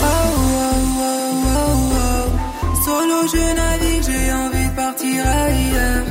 Oh, 0.00 0.04
oh, 0.04 1.00
oh, 1.00 1.52
oh, 1.58 1.96
oh. 2.02 2.84
Solo 2.84 3.18
je 3.32 3.44
navigue, 3.60 4.02
j'ai 4.08 4.32
envie 4.32 4.68
de 4.68 4.74
partir 4.76 5.26
ailleurs. 5.26 6.06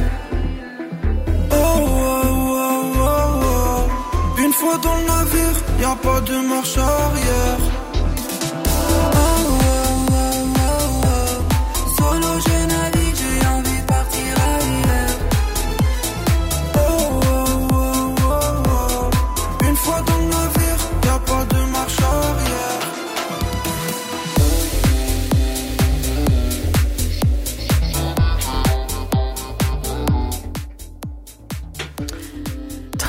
Oh, 1.52 1.56
oh, 1.56 2.22
oh, 2.64 2.94
oh, 3.00 3.42
oh. 3.44 4.42
Une 4.44 4.54
fois 4.54 4.78
dans 4.84 4.96
le 5.00 5.06
navire, 5.06 5.58
y 5.80 5.84
a 5.86 5.96
pas 5.96 6.22
de 6.22 6.38
marche 6.48 6.78
arrière. 6.78 7.60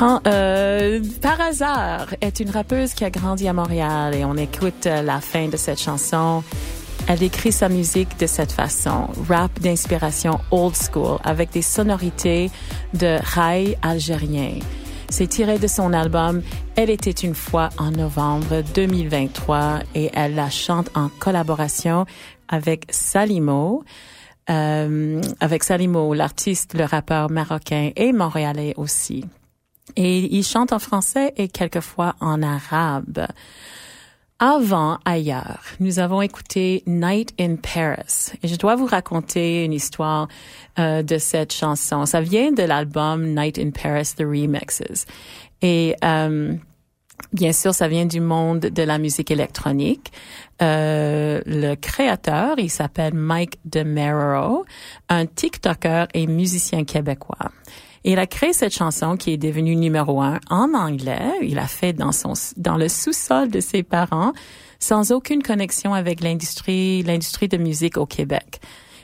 Euh, 0.01 1.01
par 1.21 1.41
hasard 1.41 2.15
est 2.21 2.39
une 2.39 2.51
rappeuse 2.51 2.95
qui 2.95 3.05
a 3.05 3.11
grandi 3.11 3.49
à 3.49 3.53
Montréal 3.53 4.15
et 4.15 4.25
on 4.25 4.37
écoute 4.37 4.87
euh, 4.87 5.03
la 5.03 5.21
fin 5.21 5.49
de 5.49 5.57
cette 5.57 5.81
chanson. 5.81 6.45
Elle 7.09 7.19
décrit 7.19 7.51
sa 7.51 7.69
musique 7.69 8.17
de 8.21 8.27
cette 8.29 8.53
façon, 8.53 9.09
rap 9.29 9.59
d'inspiration 9.61 10.39
old 10.53 10.77
school 10.77 11.19
avec 11.25 11.51
des 11.51 11.63
sonorités 11.63 12.51
de 12.95 13.19
rail 13.23 13.77
algérien. 13.83 14.61
C'est 15.09 15.27
tiré 15.27 15.59
de 15.59 15.67
son 15.67 15.93
album 15.93 16.43
Elle 16.77 16.91
était 16.91 17.11
une 17.11 17.35
fois 17.35 17.71
en 17.79 17.91
novembre 17.91 18.63
2023 18.75 19.81
et 19.97 20.11
elle 20.15 20.37
la 20.37 20.51
chante 20.51 20.91
en 20.95 21.09
collaboration 21.19 22.07
avec 22.49 22.85
Salimo. 22.91 23.83
Euh, 24.49 25.21
avec 25.41 25.65
Salimo, 25.65 26.15
l'artiste, 26.15 26.75
le 26.75 26.85
rappeur 26.85 27.31
marocain 27.31 27.91
et 27.97 28.13
montréalais 28.13 28.75
aussi. 28.77 29.25
Et 29.97 30.37
il 30.37 30.45
chante 30.45 30.73
en 30.73 30.79
français 30.79 31.33
et 31.37 31.49
quelquefois 31.49 32.15
en 32.21 32.43
arabe. 32.43 33.27
Avant, 34.41 34.99
ailleurs, 35.05 35.65
nous 35.81 35.99
avons 35.99 36.23
écouté 36.23 36.85
Night 36.87 37.35
in 37.41 37.57
Paris. 37.57 38.33
Et 38.45 38.47
je 38.47 38.55
dois 38.55 38.77
vous 38.77 38.87
raconter 38.87 39.65
une 39.65 39.73
histoire 39.73 40.29
euh, 40.79 41.03
de 41.03 41.19
cette 41.19 41.53
chanson. 41.53 42.07
Ça 42.07 42.21
vient 42.21 42.53
de 42.53 42.63
l'album 42.63 43.35
Night 43.35 43.59
in 43.59 43.71
Paris, 43.71 44.15
The 44.17 44.23
Remixes. 44.23 45.07
Et 45.61 45.97
euh, 46.05 46.55
bien 47.33 47.53
sûr, 47.53 47.75
ça 47.75 47.89
vient 47.89 48.07
du 48.07 48.21
monde 48.21 48.61
de 48.61 48.83
la 48.85 48.99
musique 48.99 49.33
électronique. 49.33 50.13
Euh, 50.63 51.41
le 51.45 51.75
créateur, 51.75 52.61
il 52.61 52.71
s'appelle 52.71 53.15
Mike 53.15 53.59
DeMero, 53.65 54.65
un 55.09 55.27
TikToker 55.27 56.07
et 56.15 56.29
musicien 56.29 56.85
québécois. 56.85 57.51
Il 58.13 58.19
a 58.19 58.27
créé 58.27 58.55
cette 58.55 58.75
chanson 58.75 59.17
qui 59.17 59.33
est 59.33 59.37
devenue 59.37 59.77
numéro 59.77 60.23
un 60.23 60.41
en 60.49 60.73
anglais. 60.73 61.31
Il 61.43 61.59
a 61.59 61.67
fait 61.67 61.93
dans 61.93 62.13
son, 62.13 62.33
le 62.57 62.89
sous-sol 62.89 63.51
de 63.51 63.61
ses 63.61 63.83
parents 63.83 64.33
sans 64.81 65.13
aucune 65.13 65.43
connexion 65.43 65.93
avec 65.93 66.21
l'industrie, 66.21 67.03
l'industrie 67.03 67.49
de 67.49 67.59
musique 67.59 67.99
au 67.99 68.07
Québec. 68.07 68.61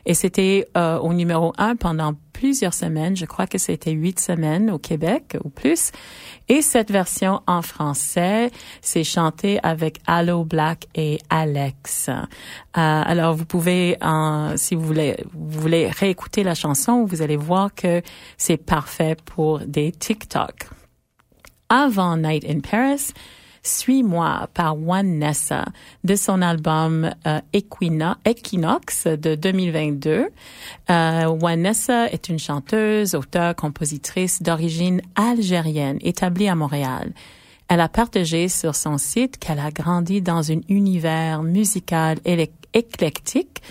Et 0.06 0.14
c'était 0.14 0.68
euh, 0.76 0.98
au 0.98 1.12
numéro 1.14 1.52
un 1.58 1.76
pendant 1.76 2.14
plusieurs 2.32 2.74
semaines. 2.74 3.16
Je 3.16 3.24
crois 3.24 3.46
que 3.46 3.58
c'était 3.58 3.92
huit 3.92 4.20
semaines 4.20 4.70
au 4.70 4.78
Québec 4.78 5.36
ou 5.44 5.48
plus. 5.48 5.92
Et 6.48 6.62
cette 6.62 6.90
version 6.90 7.40
en 7.46 7.62
français, 7.62 8.50
c'est 8.82 9.04
chanté 9.04 9.58
avec 9.62 10.00
Allo 10.06 10.44
Black 10.44 10.86
et 10.94 11.18
Alex. 11.30 12.08
Euh, 12.08 12.22
alors 12.72 13.34
vous 13.34 13.46
pouvez, 13.46 13.96
si 14.56 14.74
vous 14.74 14.84
voulez, 14.84 15.16
vous 15.32 15.60
voulez 15.60 15.88
réécouter 15.88 16.42
la 16.42 16.54
chanson, 16.54 17.04
vous 17.04 17.22
allez 17.22 17.36
voir 17.36 17.74
que 17.74 18.02
c'est 18.36 18.58
parfait 18.58 19.16
pour 19.24 19.60
des 19.60 19.92
TikTok. 19.92 20.68
Avant 21.70 22.16
Night 22.16 22.44
in 22.46 22.60
Paris, 22.60 23.12
suis-moi 23.64 24.48
par 24.54 24.76
Nessa 24.76 25.64
de 26.04 26.14
son 26.14 26.42
album 26.42 27.10
euh, 27.26 27.40
Equinox 27.52 29.06
de 29.06 29.34
2022. 29.34 30.28
Euh, 30.90 31.56
Nessa 31.56 32.06
est 32.12 32.28
une 32.28 32.38
chanteuse, 32.38 33.14
auteure, 33.14 33.56
compositrice 33.56 34.42
d'origine 34.42 35.00
algérienne 35.16 35.98
établie 36.02 36.48
à 36.48 36.54
Montréal. 36.54 37.12
Elle 37.68 37.80
a 37.80 37.88
partagé 37.88 38.48
sur 38.48 38.74
son 38.74 38.98
site 38.98 39.38
qu'elle 39.38 39.58
a 39.58 39.70
grandi 39.70 40.20
dans 40.20 40.52
un 40.52 40.60
univers 40.68 41.42
musical 41.42 42.18
éclectique 42.74 43.62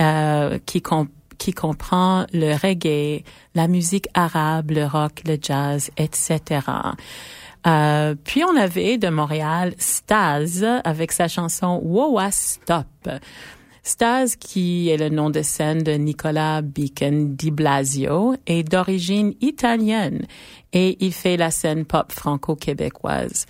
euh, 0.00 0.58
qui 0.66 0.82
comprend 0.82 2.26
le 2.32 2.52
reggae, 2.54 3.22
la 3.54 3.68
musique 3.68 4.08
arabe, 4.14 4.72
le 4.72 4.84
rock, 4.84 5.22
le 5.24 5.38
jazz, 5.40 5.90
etc. 5.96 6.60
Euh, 7.66 8.14
puis 8.24 8.42
on 8.44 8.56
avait 8.56 8.98
de 8.98 9.08
Montréal 9.08 9.74
Staz 9.78 10.64
avec 10.84 11.12
sa 11.12 11.28
chanson 11.28 11.80
Wowa 11.82 12.30
Stop. 12.30 12.86
Staz, 13.82 14.36
qui 14.36 14.88
est 14.90 14.96
le 14.96 15.08
nom 15.08 15.30
de 15.30 15.42
scène 15.42 15.82
de 15.82 15.92
Nicolas 15.92 16.62
Beacon 16.62 17.34
di 17.34 17.50
Blasio, 17.50 18.34
est 18.46 18.62
d'origine 18.62 19.34
italienne 19.40 20.26
et 20.72 20.96
il 21.04 21.12
fait 21.12 21.36
la 21.36 21.50
scène 21.50 21.84
pop 21.84 22.12
franco-québécoise. 22.12 23.46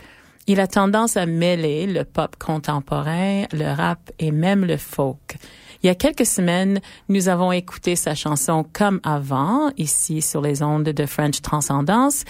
Il 0.46 0.60
a 0.60 0.66
tendance 0.66 1.16
à 1.16 1.26
mêler 1.26 1.86
le 1.86 2.04
pop 2.04 2.36
contemporain, 2.38 3.44
le 3.52 3.74
rap 3.74 4.10
et 4.18 4.30
même 4.30 4.64
le 4.64 4.76
folk. 4.76 5.36
Il 5.82 5.86
y 5.86 5.90
a 5.90 5.94
quelques 5.94 6.26
semaines, 6.26 6.80
nous 7.08 7.28
avons 7.28 7.52
écouté 7.52 7.96
sa 7.96 8.14
chanson 8.14 8.66
Comme 8.72 9.00
avant, 9.02 9.70
ici 9.76 10.20
sur 10.22 10.40
les 10.40 10.62
ondes 10.62 10.84
de 10.84 11.06
French 11.06 11.40
Transcendance, 11.40 12.24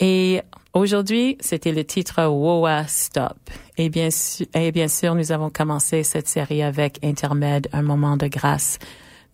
et 0.00 0.42
Aujourd'hui, 0.74 1.38
c'était 1.38 1.70
le 1.70 1.84
titre 1.84 2.26
Woa 2.26 2.84
Stop. 2.88 3.38
Et 3.78 3.90
bien, 3.90 4.10
sûr, 4.10 5.14
nous 5.14 5.30
avons 5.30 5.48
commencé 5.48 6.02
cette 6.02 6.26
série 6.26 6.64
avec 6.64 6.98
Intermède, 7.04 7.68
un 7.72 7.82
moment 7.82 8.16
de 8.16 8.26
grâce 8.26 8.80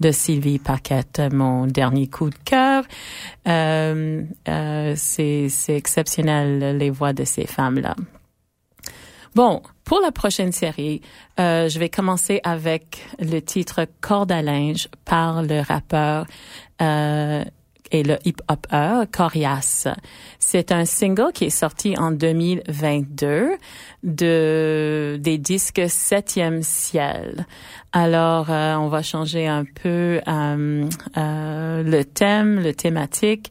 de 0.01 0.13
Sylvie 0.13 0.59
Paquette, 0.59 1.23
mon 1.33 1.67
dernier 1.67 2.09
coup 2.09 2.29
de 2.29 2.37
cœur. 2.45 2.85
Euh, 3.49 4.23
euh, 4.49 4.93
c'est, 4.97 5.49
c'est 5.49 5.77
exceptionnel, 5.77 6.77
les 6.77 6.91
voix 6.91 7.15
de 7.15 7.25
ces 7.25 7.47
femmes-là. 7.47 7.97
Bon, 9.35 9.63
pour 9.91 10.01
la 10.01 10.13
prochaine 10.13 10.53
série, 10.53 11.01
euh, 11.41 11.69
je 11.69 11.81
vais 11.81 11.89
commencer 11.89 12.41
avec 12.45 13.05
le 13.19 13.41
titre 13.41 13.89
Corde 14.01 14.31
à 14.31 14.41
linge 14.41 14.87
par 15.05 15.43
le 15.43 15.59
rappeur 15.63 16.27
euh, 16.81 17.43
et 17.91 18.05
le 18.05 18.17
hip-hopper 18.25 19.03
Corias. 19.11 19.89
C'est 20.39 20.71
un 20.71 20.85
single 20.85 21.33
qui 21.33 21.47
est 21.47 21.51
sorti 21.51 21.99
en 21.99 22.13
2022 22.13 23.57
de 24.05 25.19
des 25.21 25.39
disques 25.39 25.83
Septième 25.89 26.63
ciel. 26.63 27.47
Alors, 27.93 28.51
euh, 28.51 28.77
on 28.77 28.89
va 28.89 29.03
changer 29.03 29.49
un 29.49 29.65
peu 29.65 30.21
euh, 30.27 30.89
euh, 31.17 31.83
le 31.83 32.05
thème, 32.05 32.61
le 32.61 32.73
thématique. 32.75 33.51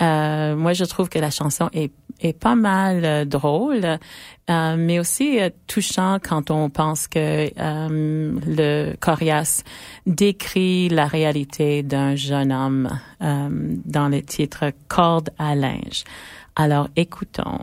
moi, 0.00 0.74
je 0.74 0.84
trouve 0.84 1.08
que 1.08 1.18
la 1.18 1.30
chanson 1.30 1.70
est 1.72 1.90
est 2.20 2.32
pas 2.32 2.54
mal 2.54 3.04
euh, 3.04 3.24
drôle, 3.24 3.98
euh, 4.50 4.76
mais 4.76 4.98
aussi 4.98 5.40
euh, 5.40 5.50
touchant 5.66 6.18
quand 6.22 6.50
on 6.50 6.70
pense 6.70 7.06
que 7.06 7.50
le 7.56 8.94
Corias 9.00 9.62
décrit 10.06 10.88
la 10.88 11.06
réalité 11.06 11.82
d'un 11.82 12.16
jeune 12.16 12.52
homme 12.52 12.88
dans 13.20 14.08
le 14.08 14.22
titre 14.22 14.72
Corde 14.88 15.30
à 15.38 15.54
linge. 15.54 16.04
Alors 16.56 16.88
écoutons. 16.96 17.60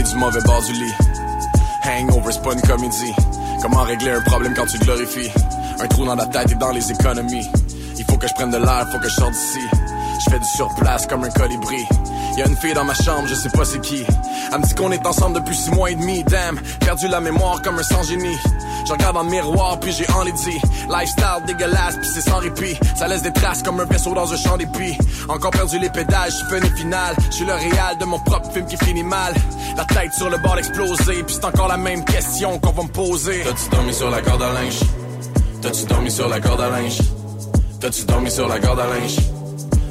Du 0.00 0.16
mauvais 0.16 0.40
bord 0.40 0.62
du 0.62 0.72
lit. 0.72 0.94
Hangover, 1.84 2.32
c'est 2.32 2.42
pas 2.42 2.54
une 2.54 2.62
comédie. 2.62 3.12
Comment 3.60 3.82
régler 3.82 4.10
un 4.12 4.22
problème 4.22 4.54
quand 4.54 4.64
tu 4.64 4.78
glorifies? 4.78 5.30
Un 5.78 5.86
trou 5.88 6.06
dans 6.06 6.14
la 6.14 6.26
tête 6.26 6.50
et 6.50 6.54
dans 6.54 6.70
les 6.70 6.90
économies. 6.90 7.46
Il 7.98 8.04
faut 8.06 8.16
que 8.16 8.26
je 8.26 8.32
prenne 8.32 8.50
de 8.50 8.56
l'air, 8.56 8.86
faut 8.90 8.98
que 8.98 9.08
je 9.08 9.14
sorte 9.14 9.32
d'ici. 9.32 9.60
Je 10.24 10.30
fais 10.30 10.38
du 10.38 10.46
surplace 10.46 11.06
comme 11.06 11.22
un 11.24 11.30
colibri. 11.30 11.84
Y 12.36 12.42
a 12.42 12.46
une 12.46 12.56
fille 12.56 12.72
dans 12.72 12.84
ma 12.84 12.94
chambre, 12.94 13.28
je 13.28 13.34
sais 13.34 13.50
pas 13.50 13.64
c'est 13.64 13.80
qui. 13.80 14.02
Elle 14.52 14.60
me 14.60 14.64
dit 14.64 14.74
qu'on 14.74 14.90
est 14.90 15.06
ensemble 15.06 15.36
depuis 15.36 15.54
six 15.54 15.70
mois 15.70 15.90
et 15.90 15.94
demi. 15.94 16.24
Damn, 16.24 16.58
perdu 16.80 17.06
la 17.06 17.20
mémoire 17.20 17.60
comme 17.62 17.78
un 17.78 17.82
sans 17.82 18.02
génie. 18.02 18.38
Je 18.90 18.94
regarde 18.94 19.14
dans 19.14 19.22
le 19.22 19.30
miroir 19.30 19.78
puis 19.78 19.92
j'ai 19.92 20.10
enlaidi 20.10 20.58
Lifestyle 20.88 21.44
dégueulasse 21.46 21.96
puis 21.98 22.08
c'est 22.12 22.28
sans 22.28 22.38
répit 22.38 22.76
Ça 22.96 23.06
laisse 23.06 23.22
des 23.22 23.32
traces 23.32 23.62
comme 23.62 23.78
un 23.78 23.84
vaisseau 23.84 24.12
dans 24.14 24.32
un 24.32 24.36
champ 24.36 24.56
d'épis 24.56 24.98
Encore 25.28 25.52
perdu 25.52 25.78
les 25.78 25.90
pédales, 25.90 26.28
j'suis 26.28 26.44
fini 26.60 26.76
final 26.76 27.14
J'suis 27.30 27.44
le 27.44 27.52
réal 27.52 27.98
de 28.00 28.04
mon 28.04 28.18
propre 28.18 28.50
film 28.50 28.66
qui 28.66 28.76
finit 28.78 29.04
mal 29.04 29.32
La 29.76 29.84
tête 29.84 30.12
sur 30.12 30.28
le 30.28 30.38
bord 30.38 30.56
d'exploser 30.56 31.22
Puis 31.22 31.36
c'est 31.36 31.44
encore 31.44 31.68
la 31.68 31.76
même 31.76 32.04
question 32.04 32.58
qu'on 32.58 32.72
va 32.72 32.82
me 32.82 32.88
poser 32.88 33.44
T'as-tu 33.44 33.70
dormi 33.70 33.94
sur 33.94 34.10
la 34.10 34.22
corde 34.22 34.42
à 34.42 34.52
linge? 34.54 34.80
T'as-tu 35.62 35.84
dormi 35.84 36.10
sur 36.10 36.28
la 36.28 36.40
corde 36.40 36.60
à 36.60 36.70
linge? 36.70 36.98
T'as-tu 37.80 38.04
dormi 38.06 38.30
sur 38.32 38.48
la 38.48 38.58
corde 38.58 38.80
à 38.80 38.86
linge? 38.86 39.16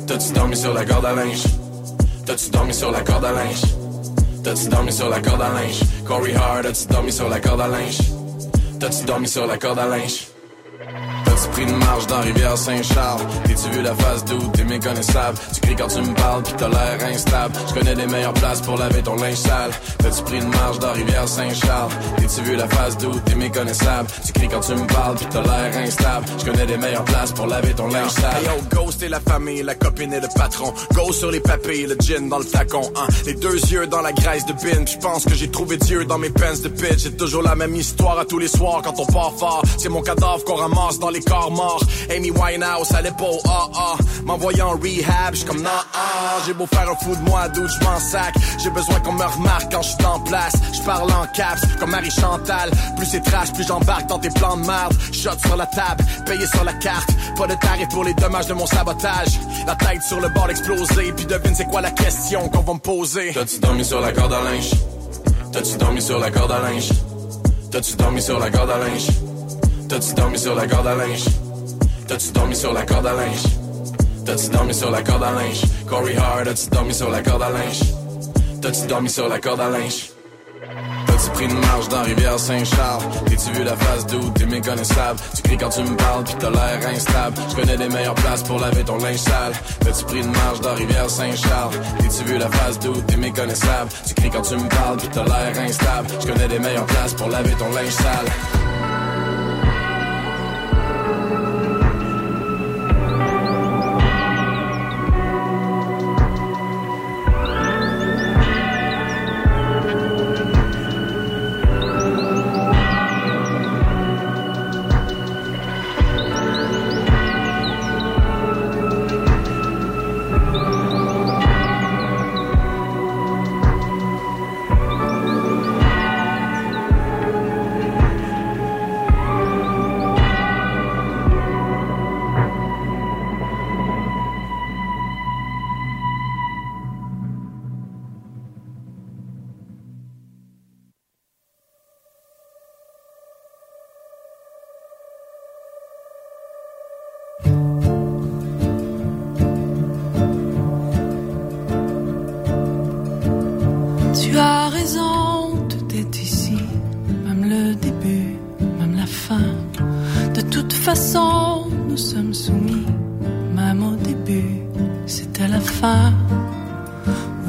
T'as-tu 0.08 0.34
dormi 0.34 0.58
sur 0.58 0.74
la 0.74 0.84
corde 0.84 1.06
à 1.06 1.14
linge? 1.14 1.44
T'as-tu 2.26 2.50
dormi 2.50 2.74
sur 2.74 2.92
la 2.92 3.00
corde 3.00 3.24
à 3.24 3.32
linge? 3.32 3.62
T'as-tu 4.44 4.68
dormi 4.68 4.92
sur 4.92 5.10
la 5.10 5.22
corde 5.22 5.42
à 5.42 5.50
linge? 5.54 5.80
Corey 6.06 6.36
Hard, 6.36 6.64
t'as-tu 6.64 6.88
dormi 6.88 7.14
sur 7.14 7.30
la 7.30 7.40
corde 7.40 7.62
à 7.62 7.68
linge? 7.70 7.98
T'as-tu 8.80 9.04
dormi 9.06 9.28
sur 9.28 9.46
la 9.46 9.58
corde 9.58 9.80
à 9.80 9.86
linge? 9.88 10.28
T'as-tu 11.40 11.52
pris 11.52 11.64
une 11.64 11.78
marche 11.78 12.08
dans 12.08 12.20
Rivière-Saint-Charles? 12.20 13.22
T'es-tu 13.46 13.70
vu 13.70 13.82
la 13.82 13.96
face 13.96 14.26
d'où? 14.26 14.40
T'es 14.52 14.66
méconnaissable? 14.66 15.38
Tu 15.54 15.62
cries 15.62 15.76
quand 15.76 15.88
tu 15.88 16.02
me 16.02 16.14
parles 16.14 16.44
pis 16.44 16.54
t'as 16.58 16.68
l'air 16.68 17.08
instable. 17.14 17.56
Je 17.70 17.74
connais 17.74 17.96
les 17.96 18.08
meilleures 18.08 18.34
places 18.34 18.62
pour 18.62 18.78
laver 18.78 19.02
ton 19.02 19.16
linge 19.16 19.36
sale. 19.36 19.72
T'as-tu 20.00 20.24
pris 20.24 20.38
une 20.38 20.50
marche 20.50 20.80
dans 20.80 20.92
Rivière-Saint-Charles? 20.92 21.92
T'es-tu 22.18 22.42
vu 22.42 22.56
la 22.58 22.68
face 22.68 22.98
d'où? 22.98 23.12
T'es 23.24 23.36
méconnaissable? 23.36 24.10
Tu 24.26 24.34
cries 24.34 24.50
quand 24.50 24.60
tu 24.60 24.74
me 24.74 24.86
parles 24.88 25.16
pis 25.16 25.26
t'as 25.30 25.42
l'air 25.42 25.78
instable. 25.78 26.26
Je 26.40 26.46
connais 26.46 26.66
les 26.66 26.78
meilleures 26.78 27.06
places 27.06 27.32
pour 27.32 27.48
laver 27.48 27.74
ton 27.74 27.88
linge 27.88 28.12
sale. 28.12 28.36
Hey 28.36 28.46
yo, 28.46 28.76
ghost 28.76 29.02
et 29.02 29.10
la 29.10 29.22
famille, 29.22 29.64
la 29.64 29.76
copine 29.76 30.14
et 30.14 30.20
le 30.20 30.28
patron. 30.36 30.74
Go 30.94 31.14
sur 31.14 31.32
les 31.32 31.40
papilles, 31.40 31.86
le 31.86 31.96
gin 32.02 32.28
dans 32.28 32.40
le 32.40 32.46
flacon. 32.46 32.82
Hein. 32.98 33.08
Les 33.26 33.36
deux 33.36 33.56
yeux 33.56 33.88
dans 33.88 34.02
la 34.02 34.12
graisse 34.12 34.46
de 34.46 34.52
bin. 34.54 34.86
Je 34.86 34.98
pense 34.98 35.24
que 35.24 35.36
j'ai 35.36 35.50
trouvé 35.50 35.78
Dieu 35.78 36.04
dans 36.04 36.18
mes 36.18 36.32
pens 36.32 36.62
de 36.62 36.68
pitch. 36.68 37.00
C'est 37.00 37.16
toujours 37.16 37.44
la 37.44 37.56
même 37.56 37.76
histoire 37.76 38.20
à 38.20 38.26
tous 38.26 38.40
les 38.40 38.50
soirs 38.50 38.82
quand 38.84 39.00
on 39.00 39.06
part 39.06 39.34
fort. 39.38 39.62
C'est 39.78 39.90
mon 39.90 40.02
cadavre 40.02 40.44
qu'on 40.44 40.56
ramasse 40.56 41.00
dans 41.00 41.10
les 41.10 41.22
corps 41.30 41.52
morts. 41.52 41.84
Amy 42.10 42.32
Winehouse 42.32 42.92
à 42.94 43.02
l'épaule, 43.02 43.40
ah 43.48 43.68
ah. 43.76 43.96
M'envoyant 44.26 44.70
en 44.70 44.72
rehab, 44.72 45.34
j'suis 45.34 45.46
comme 45.46 45.62
non, 45.62 45.70
ah. 45.94 46.42
J'ai 46.46 46.54
beau 46.54 46.66
faire 46.66 46.90
un 46.90 46.96
fou 46.96 47.16
de 47.16 47.22
moi, 47.30 47.48
d'où 47.50 47.68
je 47.68 47.84
m'en 47.86 48.00
sac. 48.00 48.34
J'ai 48.62 48.70
besoin 48.72 49.00
qu'on 49.02 49.14
me 49.14 49.24
remarque 49.24 49.72
quand 49.72 49.82
je 49.82 49.90
suis 49.90 50.06
en 50.06 50.20
place. 50.20 50.54
Je 50.74 50.82
parle 50.82 51.12
en 51.12 51.26
caps, 51.36 51.62
comme 51.80 51.92
Marie 51.92 52.12
Chantal. 52.12 52.72
Plus 52.98 53.06
c'est 53.06 53.22
trash, 53.22 53.54
plus 53.54 53.68
j'embarque 53.68 54.08
dans 54.08 54.20
tes 54.20 54.30
plans 54.32 54.58
de 54.58 54.66
merde. 54.66 54.94
Shot 55.12 55.40
sur 55.46 55.56
la 55.56 55.68
table, 55.68 56.04
payé 56.26 56.46
sur 56.48 56.64
la 56.64 56.74
carte. 56.74 57.10
Pas 57.38 57.48
de 57.48 57.56
tarif 57.56 57.88
pour 57.90 58.04
les 58.04 58.14
dommages 58.16 58.48
de 58.48 58.54
mon 58.54 58.66
sabotage. 58.66 59.40
La 59.68 59.76
tête 59.76 60.02
sur 60.04 60.20
le 60.20 60.30
bord 60.30 60.48
d'exploser. 60.48 61.14
Puis 61.16 61.26
devine 61.26 61.56
c'est 61.56 61.70
quoi 61.70 61.82
la 61.82 61.92
question 61.92 62.50
qu'on 62.50 62.62
va 62.62 62.74
me 62.74 62.80
poser. 62.80 63.32
T'as-tu 63.34 63.60
dormi 63.60 63.86
sur 63.86 64.02
la 64.02 64.12
corde 64.12 64.34
à 64.34 64.44
linge? 64.44 64.72
T'as-tu 65.52 65.78
dormi 65.78 66.02
sur 66.02 66.20
la 66.20 66.32
corde 66.32 66.52
à 66.52 66.60
linge? 66.60 66.90
T'as-tu 67.72 67.96
dormi 67.96 68.22
sur 68.22 68.40
la 68.40 68.50
corde 68.50 68.72
à 68.72 68.78
linge? 68.80 69.10
T'as-tu 69.90 70.14
dormi 70.14 70.38
sur 70.38 70.54
la 70.54 70.68
corde 70.68 70.86
à 70.86 70.96
linge? 70.96 71.26
T'as-tu 72.08 72.32
dormi 72.32 72.56
sur 72.56 72.72
la 72.74 72.84
corde 72.86 73.08
à 73.08 73.14
linge? 73.14 73.44
T'as-tu 74.24 74.50
dormi 74.50 74.74
sur 74.74 74.92
la 74.92 75.02
corde 75.02 75.24
à 75.24 75.32
linge? 75.32 75.62
Corey 75.88 76.16
Hard, 76.16 76.46
t'as-tu 76.46 76.70
dormi 76.70 76.94
sur 76.94 77.10
la 77.10 77.24
corde 77.24 77.42
à 77.42 77.50
linge? 77.50 77.80
T'as-tu 78.62 78.86
dormi 78.88 79.10
sur 79.10 79.28
la 79.28 79.40
corde 79.40 79.62
à 79.62 79.70
linge? 79.70 80.12
T'as-tu 81.08 81.30
pris 81.32 81.46
une 81.46 81.60
marche 81.60 81.90
dans 81.90 82.04
Rivière-Saint-Charles? 82.04 83.04
T'es-tu 83.26 83.52
vu 83.52 83.64
la 83.64 83.76
face 83.76 84.06
d'où 84.06 84.30
t'es 84.30 84.46
méconnaissable? 84.46 85.20
Tu 85.36 85.42
cries 85.42 85.58
quand 85.58 85.70
tu 85.70 85.82
me 85.82 85.98
parles 85.98 86.24
pis 86.24 86.36
t'as 86.38 86.52
l'air 86.52 86.88
instable. 86.88 87.38
Je 87.50 87.56
connais 87.56 87.78
les 87.78 87.90
meilleures 87.90 88.16
places 88.16 88.44
pour 88.44 88.60
laver 88.60 88.84
ton 88.84 88.98
linge 88.98 89.18
sale. 89.18 89.54
T'as-tu 89.80 90.06
pris 90.06 90.20
une 90.20 90.32
marche 90.32 90.62
dans 90.62 90.76
Rivière-Saint-Charles? 90.76 91.74
T'es-tu 92.00 92.24
vu 92.26 92.38
la 92.38 92.50
face 92.50 92.78
d'où 92.78 92.94
t'es 92.94 93.18
méconnaissable? 93.18 93.90
Tu 94.06 94.14
cries 94.14 94.30
quand 94.30 94.44
tu 94.44 94.56
me 94.56 94.70
parles 94.70 94.98
pis 94.98 95.10
t'as 95.10 95.24
l'air 95.24 95.60
instable. 95.64 96.10
Je 96.22 96.28
connais 96.28 96.48
les 96.48 96.60
meilleures 96.60 96.86
places 96.86 97.16
pour 97.16 97.30
laver 97.30 97.54
ton 97.54 97.70
linge 97.72 97.90
sale. 97.90 98.28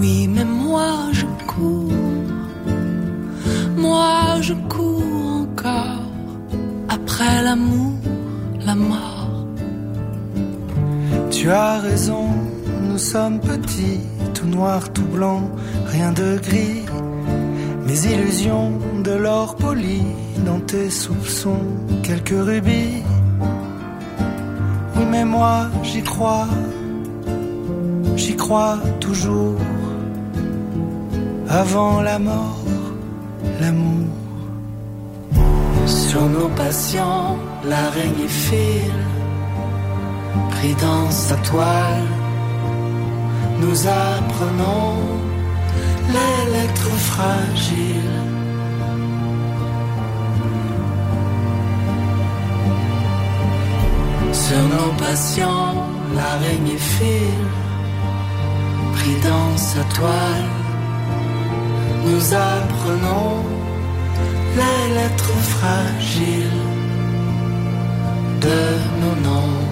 Oui, 0.00 0.26
mais 0.28 0.46
moi 0.46 1.10
je 1.12 1.26
cours, 1.46 1.92
moi 3.76 4.40
je 4.40 4.54
cours 4.54 5.42
encore, 5.42 6.06
après 6.88 7.42
l'amour, 7.42 7.98
la 8.64 8.74
mort. 8.74 9.44
Tu 11.30 11.50
as 11.50 11.80
raison, 11.80 12.28
nous 12.88 12.96
sommes 12.96 13.40
petits, 13.40 14.00
tout 14.32 14.46
noir, 14.46 14.90
tout 14.90 15.04
blanc, 15.04 15.42
rien 15.88 16.12
de 16.12 16.38
gris. 16.38 16.86
Mes 17.86 18.06
illusions 18.06 18.72
de 19.04 19.12
l'or 19.12 19.54
poli, 19.56 20.00
dans 20.46 20.60
tes 20.60 20.88
soupçons, 20.88 21.66
quelques 22.02 22.40
rubis. 22.48 23.02
Oui, 24.96 25.04
mais 25.10 25.26
moi 25.26 25.68
j'y 25.82 26.02
crois, 26.02 26.48
j'y 28.16 28.34
crois 28.34 28.78
toujours. 28.98 29.56
Avant 31.52 32.00
la 32.00 32.20
mort, 32.20 32.64
l'amour. 33.60 34.06
Sur 35.84 36.22
nos 36.28 36.48
passions, 36.50 37.38
l'araignée 37.64 38.28
file, 38.28 39.04
pris 40.50 40.74
dans 40.74 41.10
sa 41.10 41.34
toile. 41.38 42.06
Nous 43.60 43.88
apprenons 43.88 44.94
les 46.14 46.52
lettres 46.52 46.96
fragiles. 47.10 48.20
Sur 54.32 54.62
nos 54.74 54.92
passions, 55.04 55.74
l'araignée 56.14 56.78
file, 56.78 57.48
pris 58.94 59.16
dans 59.28 59.56
sa 59.56 59.82
toile. 59.96 60.59
Nous 62.04 62.34
apprenons 62.34 63.44
les 64.56 64.94
lettres 64.94 65.38
fragiles 65.54 66.60
de 68.40 68.60
nos 69.00 69.16
noms. 69.28 69.70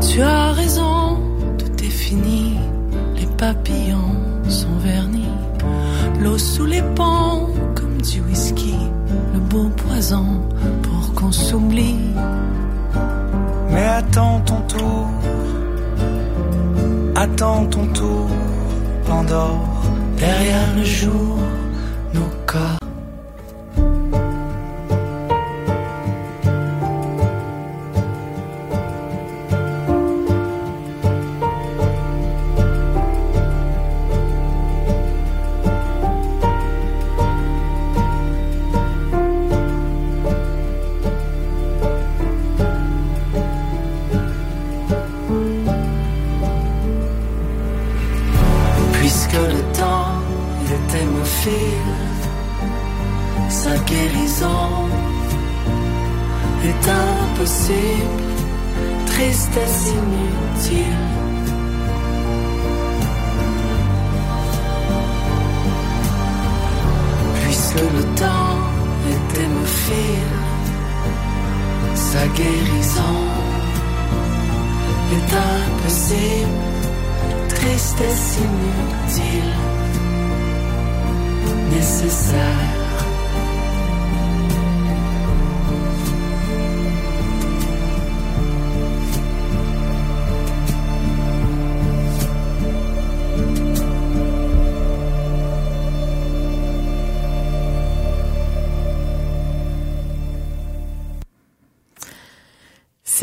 Tu 0.00 0.22
as 0.22 0.52
raison, 0.52 1.18
tout 1.58 1.84
est 1.84 1.88
fini, 1.88 2.56
les 3.16 3.26
papillons 3.26 4.16
sont 4.48 4.76
vernis, 4.78 5.34
l'eau 6.20 6.38
sous 6.38 6.66
les 6.66 6.82
ponts 6.94 7.48
comme 7.74 8.00
du 8.00 8.20
whisky, 8.20 8.76
le 9.34 9.40
beau 9.40 9.68
poison 9.76 10.40
pour 10.82 11.14
qu'on 11.14 11.32
s'oublie. 11.32 11.98
Attends 14.06 14.40
ton 14.40 14.60
tour, 14.68 15.08
attends 17.16 17.66
ton 17.66 17.86
tour, 17.88 18.28
Pandore, 19.06 19.82
Derrière 20.18 20.76
le 20.76 20.84
jour, 20.84 21.38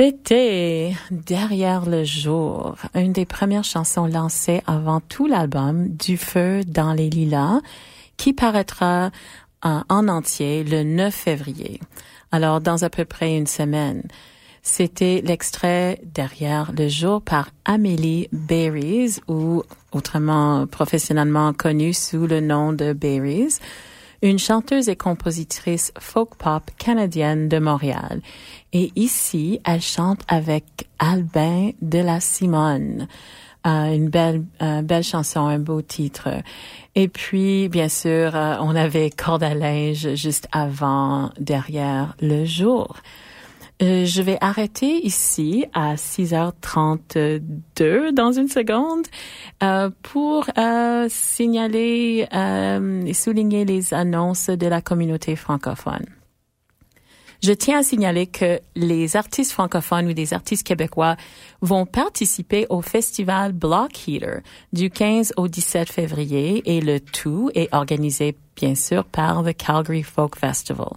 C'était 0.04 0.96
Derrière 1.12 1.88
le 1.88 2.04
jour, 2.04 2.76
une 2.96 3.14
des 3.14 3.28
premières 3.28 3.64
chansons 3.64 4.08
lancées 4.08 4.64
avant 4.66 5.00
tout 5.00 5.28
l'album 5.28 5.90
Du 5.90 6.18
feu 6.18 6.62
dans 6.66 6.94
les 6.94 7.08
lilas, 7.08 7.62
qui 8.18 8.34
paraîtra 8.34 9.12
en, 9.62 9.84
en 9.90 10.08
entier 10.08 10.64
le 10.64 10.82
9 10.82 11.14
février. 11.14 11.80
Alors, 12.32 12.62
dans 12.62 12.82
à 12.82 12.90
peu 12.90 13.06
près 13.06 13.38
une 13.38 13.46
semaine. 13.46 14.02
C'était 14.64 15.22
l'extrait 15.24 16.02
Derrière 16.04 16.72
le 16.76 16.88
jour 16.88 17.22
par 17.22 17.52
Amélie 17.66 18.28
Berries, 18.32 19.20
ou 19.28 19.62
autrement 19.92 20.66
professionnellement 20.66 21.54
connue 21.54 21.94
sous 21.94 22.26
le 22.26 22.40
nom 22.40 22.74
de 22.74 22.94
Berries 22.94 23.60
une 24.22 24.40
chanteuse 24.40 24.88
et 24.90 24.96
compositrice 24.96 25.92
folk 26.00 26.36
pop 26.36 26.64
canadienne 26.78 27.50
de 27.50 27.58
Montréal. 27.58 28.22
Et 28.74 28.92
ici, 28.96 29.60
elle 29.66 29.82
chante 29.82 30.22
avec 30.28 30.88
Albin 31.00 31.72
de 31.82 32.00
la 32.00 32.20
Simone. 32.20 33.08
Euh, 33.68 33.94
une 33.94 34.10
belle, 34.10 34.44
euh, 34.62 34.82
belle 34.82 35.04
chanson, 35.04 35.42
un 35.42 35.60
beau 35.60 35.82
titre. 35.82 36.30
Et 36.96 37.08
puis, 37.08 37.70
bien 37.70 37.90
sûr, 37.90 38.36
euh, 38.36 38.56
on 38.60 38.76
avait 38.76 39.12
Corde 39.12 39.46
juste 40.16 40.48
avant, 40.52 41.32
derrière 41.40 42.16
le 42.22 42.46
jour. 42.46 42.96
Euh, 43.82 44.06
je 44.06 44.22
vais 44.22 44.38
arrêter 44.42 45.04
ici 45.06 45.66
à 45.74 45.96
6h32 45.96 48.14
dans 48.14 48.32
une 48.32 48.48
seconde 48.48 49.08
euh, 49.64 49.90
pour 50.04 50.46
euh, 50.58 51.08
signaler 51.10 52.28
et 52.32 53.14
souligner 53.14 53.66
les 53.66 53.94
annonces 53.94 54.50
de 54.50 54.68
la 54.68 54.82
communauté 54.82 55.36
francophone. 55.36 56.06
Je 57.44 57.54
tiens 57.54 57.80
à 57.80 57.84
signaler 57.84 58.28
que 58.28 58.60
les 58.76 59.16
artistes 59.16 59.52
francophones 59.52 60.08
ou 60.08 60.14
des 60.14 60.32
artistes 60.36 60.66
québécois 60.66 61.16
vont 61.62 61.88
participer 61.88 62.68
au 62.70 62.84
festival 62.84 63.52
Block 63.52 64.08
Heater 64.08 64.42
du 64.74 64.92
15 64.92 65.34
au 65.38 65.48
17 65.48 65.92
février 65.92 66.62
et 66.66 66.82
le 66.82 67.00
tout 67.00 67.50
est 67.56 67.74
organisé 67.74 68.38
bien 68.56 68.76
sûr 68.76 69.06
par 69.06 69.42
le 69.42 69.54
Calgary 69.54 70.04
Folk 70.04 70.38
Festival. 70.38 70.92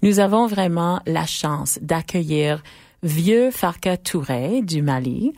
Nous 0.00 0.18
avons 0.18 0.46
vraiment 0.46 1.02
la 1.06 1.26
chance 1.26 1.78
d'accueillir 1.82 2.62
Vieux 3.02 3.50
Farka 3.50 3.98
Touré 3.98 4.62
du 4.62 4.80
Mali, 4.80 5.34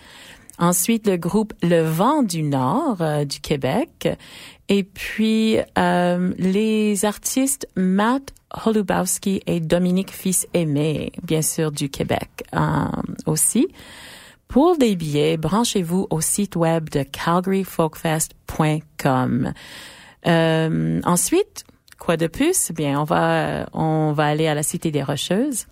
ensuite 0.60 1.08
le 1.08 1.16
groupe 1.16 1.52
Le 1.64 1.82
Vent 1.82 2.22
du 2.22 2.44
Nord 2.44 2.98
euh, 3.00 3.24
du 3.24 3.40
Québec, 3.40 4.08
et 4.68 4.84
puis 4.84 5.58
euh, 5.76 6.32
les 6.38 7.04
artistes 7.04 7.66
Matt 7.74 8.32
Holubowski 8.64 9.42
et 9.46 9.60
Dominique 9.60 10.10
Fils-Aimé, 10.10 11.12
bien 11.22 11.42
sûr 11.42 11.70
du 11.72 11.90
Québec 11.90 12.44
euh, 12.54 12.86
aussi. 13.26 13.68
Pour 14.48 14.78
des 14.78 14.96
billets, 14.96 15.36
branchez-vous 15.36 16.06
au 16.10 16.20
site 16.20 16.56
web 16.56 16.88
de 16.88 17.02
calgaryfolkfest.com. 17.02 19.52
ensuite, 20.24 21.64
Quoi 21.98 22.16
de 22.16 22.28
plus? 22.28 22.70
Bien, 22.72 23.00
on 23.00 23.04
va, 23.04 23.68
on 23.72 24.12
va 24.12 24.26
aller 24.26 24.46
à 24.46 24.54
la 24.54 24.62
Cité 24.62 24.90
des 24.90 25.02
Rocheuses. 25.02 25.66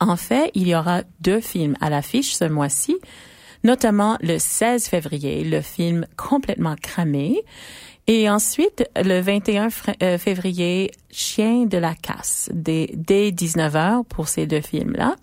En 0.00 0.16
fait, 0.16 0.50
il 0.54 0.66
y 0.66 0.74
aura 0.74 1.02
deux 1.20 1.40
films 1.40 1.76
à 1.80 1.90
l'affiche 1.90 2.34
ce 2.34 2.46
mois-ci, 2.46 2.96
notamment 3.62 4.16
le 4.22 4.38
16 4.38 4.86
février, 4.86 5.44
le 5.44 5.60
film 5.60 6.06
Complètement 6.16 6.74
cramé, 6.74 7.44
et 8.06 8.28
ensuite 8.28 8.88
le 8.96 9.20
21 9.20 9.68
euh, 10.02 10.18
février, 10.18 10.90
Chien 11.10 11.66
de 11.66 11.78
la 11.78 11.94
casse, 11.94 12.50
dès, 12.52 12.90
dès 12.94 13.30
19h 13.30 14.04
pour 14.04 14.28
ces 14.28 14.46
deux 14.46 14.60
films-là. 14.60 15.16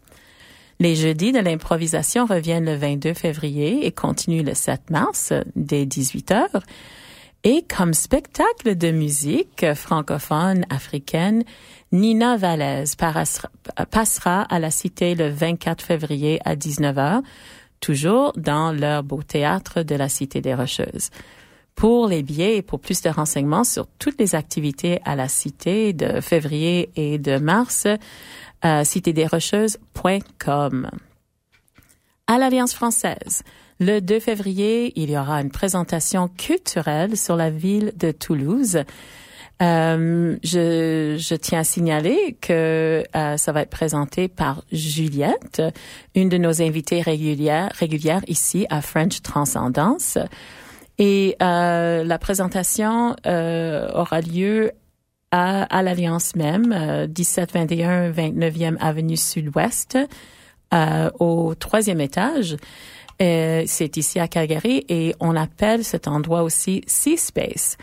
Les 0.80 0.96
jeudis 0.96 1.32
de 1.32 1.40
l'improvisation 1.40 2.26
reviennent 2.26 2.66
le 2.66 2.76
22 2.76 3.14
février 3.14 3.86
et 3.86 3.92
continuent 3.92 4.46
le 4.46 4.54
7 4.54 4.90
mars 4.92 5.34
dès 5.56 5.86
18h. 5.86 6.62
Et 7.44 7.64
comme 7.64 7.94
spectacle 7.94 8.76
de 8.76 8.92
musique 8.92 9.66
francophone 9.74 10.66
africaine, 10.70 11.44
Nina 11.92 12.38
Valaise 12.38 12.96
passera 12.96 14.42
à 14.42 14.60
la 14.60 14.70
Cité 14.70 15.16
le 15.16 15.30
24 15.30 15.82
février 15.82 16.40
à 16.46 16.56
19h, 16.56 17.22
toujours 17.80 18.34
dans 18.36 18.72
leur 18.72 19.04
beau 19.04 19.24
théâtre 19.24 19.84
de 19.84 19.96
la 19.96 20.10
Cité 20.10 20.42
des 20.42 20.54
Rocheuses. 20.54 21.10
Pour 21.78 22.08
les 22.08 22.24
billets 22.24 22.58
et 22.58 22.62
pour 22.64 22.80
plus 22.80 23.04
de 23.04 23.10
renseignements 23.10 23.64
sur 23.64 23.86
toutes 24.00 24.20
les 24.20 24.34
activités 24.34 25.00
à 25.06 25.16
la 25.16 25.28
Cité 25.28 25.94
de 25.94 26.22
février 26.22 26.90
et 26.96 27.20
de 27.20 27.38
mars, 27.38 27.86
euh, 28.66 28.84
citédesrocheuses.com. 28.84 30.90
À 32.26 32.40
l'Alliance 32.40 32.74
française, 32.74 33.44
le 33.80 34.00
2 34.00 34.20
février, 34.20 34.92
il 34.96 35.12
y 35.12 35.18
aura 35.20 35.40
une 35.40 35.52
présentation 35.52 36.30
culturelle 36.30 37.16
sur 37.16 37.36
la 37.36 37.52
ville 37.52 37.94
de 37.96 38.10
Toulouse. 38.10 38.80
Euh, 39.62 40.36
je, 40.44 41.16
je, 41.20 41.36
tiens 41.36 41.60
à 41.60 41.64
signaler 41.64 42.38
que 42.42 43.04
euh, 43.16 43.38
ça 43.38 43.52
va 43.52 43.62
être 43.62 43.70
présenté 43.70 44.28
par 44.28 44.64
Juliette, 44.72 45.62
une 46.16 46.30
de 46.30 46.40
nos 46.40 46.60
invitées 46.60 47.02
régulières, 47.02 47.72
régulières 47.78 48.24
ici 48.28 48.66
à 48.72 48.82
French 48.82 49.22
Transcendance. 49.22 50.18
Et 51.00 51.36
euh, 51.42 52.04
la 52.04 52.18
présentation 52.18 53.16
euh, 53.26 53.90
aura 53.94 54.22
lieu 54.22 54.72
à, 55.32 55.64
à 55.64 55.84
l'Alliance 55.84 56.36
même, 56.36 56.70
1721 57.08 58.12
29e 58.12 58.78
Avenue 58.80 59.18
Sud-Ouest, 59.18 59.98
au 61.20 61.56
troisième 61.56 62.02
étage. 62.02 62.58
Euh, 63.22 63.64
c'est 63.66 63.98
ici 63.98 64.20
à 64.20 64.28
Calgary 64.28 64.86
et 64.90 65.16
on 65.20 65.36
appelle 65.36 65.84
cet 65.84 66.08
endroit 66.08 66.44
aussi 66.44 66.84
Sea 66.86 67.18
Space. 67.18 67.78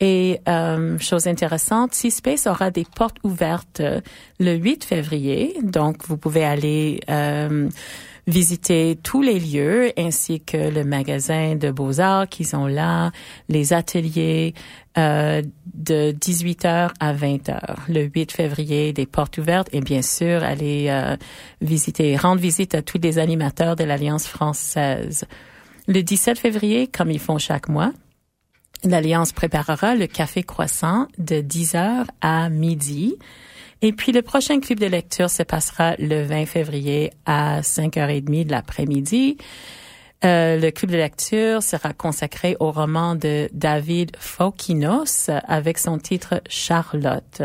Et 0.00 0.40
euh, 0.48 0.98
chose 0.98 1.26
intéressante, 1.26 1.94
Sea 1.94 2.10
Space 2.10 2.46
aura 2.46 2.70
des 2.70 2.84
portes 2.84 3.16
ouvertes 3.22 3.80
euh, 3.80 4.00
le 4.40 4.54
8 4.54 4.84
février, 4.84 5.56
donc 5.62 6.04
vous 6.06 6.16
pouvez 6.16 6.44
aller 6.44 7.00
euh, 7.08 7.68
visiter 8.26 8.98
tous 9.02 9.22
les 9.22 9.38
lieux 9.38 9.92
ainsi 9.98 10.40
que 10.40 10.56
le 10.56 10.84
magasin 10.84 11.56
de 11.56 11.70
beaux-arts 11.70 12.28
qu'ils 12.28 12.56
ont 12.56 12.66
là, 12.66 13.12
les 13.48 13.72
ateliers 13.72 14.54
euh, 14.96 15.42
de 15.74 16.12
18h 16.12 16.90
à 16.98 17.14
20h. 17.14 17.60
Le 17.88 18.04
8 18.04 18.32
février, 18.32 18.92
des 18.92 19.06
portes 19.06 19.38
ouvertes 19.38 19.68
et 19.72 19.80
bien 19.80 20.02
sûr 20.02 20.42
aller 20.42 20.86
euh, 20.88 21.16
visiter, 21.60 22.16
rendre 22.16 22.40
visite 22.40 22.74
à 22.74 22.82
tous 22.82 22.98
les 23.02 23.18
animateurs 23.18 23.76
de 23.76 23.84
l'Alliance 23.84 24.26
française. 24.26 25.24
Le 25.86 26.02
17 26.02 26.38
février, 26.38 26.86
comme 26.86 27.10
ils 27.10 27.20
font 27.20 27.38
chaque 27.38 27.68
mois, 27.68 27.92
l'Alliance 28.84 29.32
préparera 29.32 29.94
le 29.94 30.06
café 30.06 30.42
croissant 30.42 31.08
de 31.18 31.36
10h 31.36 32.06
à 32.20 32.48
midi. 32.48 33.16
Et 33.84 33.92
puis 33.92 34.10
le 34.12 34.22
prochain 34.22 34.60
club 34.60 34.80
de 34.80 34.86
lecture 34.86 35.28
se 35.28 35.42
passera 35.42 35.94
le 35.98 36.22
20 36.22 36.46
février 36.46 37.12
à 37.26 37.60
5h30 37.60 38.46
de 38.46 38.50
l'après-midi. 38.50 39.36
Euh, 40.24 40.58
le 40.58 40.70
club 40.70 40.90
de 40.90 40.96
lecture 40.96 41.62
sera 41.62 41.92
consacré 41.92 42.56
au 42.60 42.72
roman 42.72 43.14
de 43.14 43.50
David 43.52 44.12
Fokinos 44.18 45.28
avec 45.46 45.76
son 45.76 45.98
titre 45.98 46.40
Charlotte. 46.48 47.42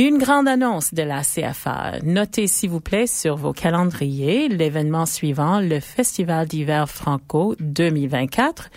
Une 0.00 0.16
grande 0.16 0.48
annonce 0.48 0.94
de 0.94 1.02
la 1.02 1.20
CFA. 1.20 1.98
Notez 2.02 2.46
s'il 2.46 2.70
vous 2.70 2.80
plaît 2.80 3.06
sur 3.06 3.36
vos 3.36 3.52
calendriers 3.52 4.48
l'événement 4.48 5.04
suivant, 5.04 5.60
le 5.60 5.78
Festival 5.78 6.48
d'hiver 6.48 6.88
franco 6.88 7.54
2024 7.60 8.70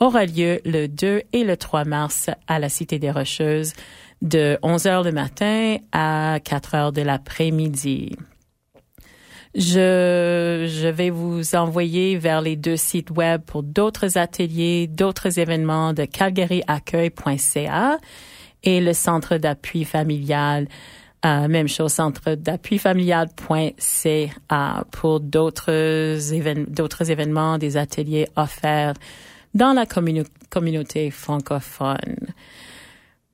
aura 0.00 0.24
lieu 0.24 0.60
le 0.64 0.88
2 0.88 1.22
et 1.32 1.44
le 1.44 1.56
3 1.56 1.84
mars 1.84 2.28
à 2.48 2.58
la 2.58 2.68
Cité 2.68 2.98
des 2.98 3.12
Rocheuses 3.12 3.72
de 4.20 4.58
11 4.62 4.86
heures 4.86 5.04
le 5.04 5.12
matin 5.12 5.76
à 5.92 6.40
4 6.42 6.74
heures 6.74 6.92
de 6.92 7.02
l'après-midi. 7.02 8.16
Je, 9.54 10.66
je 10.68 10.88
vais 10.88 11.10
vous 11.10 11.54
envoyer 11.54 12.18
vers 12.18 12.40
les 12.40 12.56
deux 12.56 12.76
sites 12.76 13.12
web 13.12 13.42
pour 13.42 13.62
d'autres 13.62 14.18
ateliers, 14.18 14.88
d'autres 14.88 15.38
événements 15.38 15.92
de 15.92 16.04
calgaryaccueil.ca 16.04 17.98
et 18.64 18.80
le 18.80 18.92
centre 18.92 19.36
d'appui 19.36 19.84
familial. 19.84 20.66
Euh, 21.24 21.48
même 21.48 21.68
chose, 21.68 21.92
centre 21.92 22.34
d'appui 22.34 22.78
familial.ca 22.78 24.84
pour 24.90 25.20
d'autres 25.20 26.18
d'autres 26.68 27.10
événements, 27.10 27.56
des 27.56 27.76
ateliers 27.76 28.28
offerts 28.36 28.94
dans 29.54 29.72
la 29.72 29.86
communauté 29.86 31.10
francophone. 31.10 32.26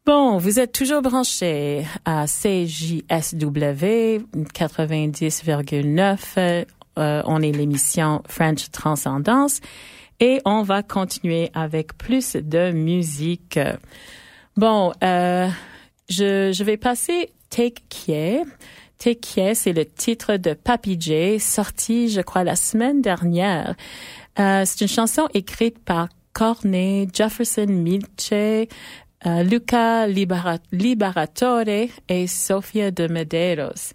Bon, 0.07 0.39
vous 0.39 0.61
êtes 0.61 0.73
toujours 0.73 1.03
branchés 1.03 1.85
à 2.05 2.27
CJSW 2.27 4.23
90,9. 4.55 6.65
Euh, 6.99 7.23
on 7.27 7.43
est 7.43 7.53
l'émission 7.53 8.23
French 8.29 8.71
Transcendance 8.71 9.61
et 10.19 10.41
on 10.45 10.63
va 10.63 10.83
continuer 10.83 11.51
avec 11.55 11.97
plus 11.97 12.35
de 12.37 12.73
musique. 12.73 13.59
Bon, 14.61 14.93
euh, 15.03 15.49
je, 16.11 16.63
vais 16.63 16.77
passer 16.77 17.31
Take 17.49 17.83
Care. 17.89 18.45
Take 18.99 19.21
Care, 19.21 19.57
c'est 19.57 19.73
le 19.73 19.87
titre 19.87 20.37
de 20.37 20.53
Papi 20.53 21.01
J, 21.01 21.41
sorti, 21.41 22.11
je 22.11 22.21
crois, 22.21 22.45
la 22.45 22.57
semaine 22.57 23.01
dernière. 23.01 23.75
Euh, 24.39 24.65
c'est 24.67 24.83
une 24.83 24.89
chanson 24.89 25.29
écrite 25.33 25.79
par 25.79 26.11
Corney, 26.35 27.09
Jefferson 27.11 27.69
Milche, 27.69 28.33
euh, 28.33 28.67
Luca 29.45 30.07
Liberatore 30.07 31.89
et 32.11 32.27
Sofia 32.27 32.91
de 32.91 33.09
Medeiros. 33.11 33.95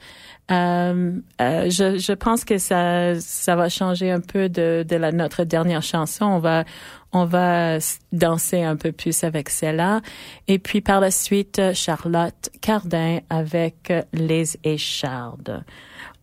Euh, 0.51 1.11
euh, 1.41 1.69
je, 1.69 1.97
je, 1.97 2.13
pense 2.13 2.45
que 2.45 2.59
ça, 2.59 3.19
ça 3.19 3.55
va 3.55 3.67
changer 3.67 4.11
un 4.11 4.19
peu 4.19 4.47
de, 4.47 4.85
de 4.87 4.95
la, 4.95 5.11
notre 5.11 5.43
dernière 5.43 5.81
chanson. 5.81 6.25
On 6.25 6.39
va, 6.39 6.65
on 7.11 7.25
va 7.25 7.77
danser 8.11 8.61
un 8.61 8.75
peu 8.75 8.91
plus 8.91 9.23
avec 9.23 9.49
celle-là. 9.49 10.01
Et 10.47 10.59
puis 10.59 10.81
par 10.81 10.99
la 10.99 11.09
suite, 11.09 11.61
Charlotte 11.73 12.51
Cardin 12.61 13.19
avec 13.29 13.91
Les 14.13 14.57
Échardes. 14.63 15.63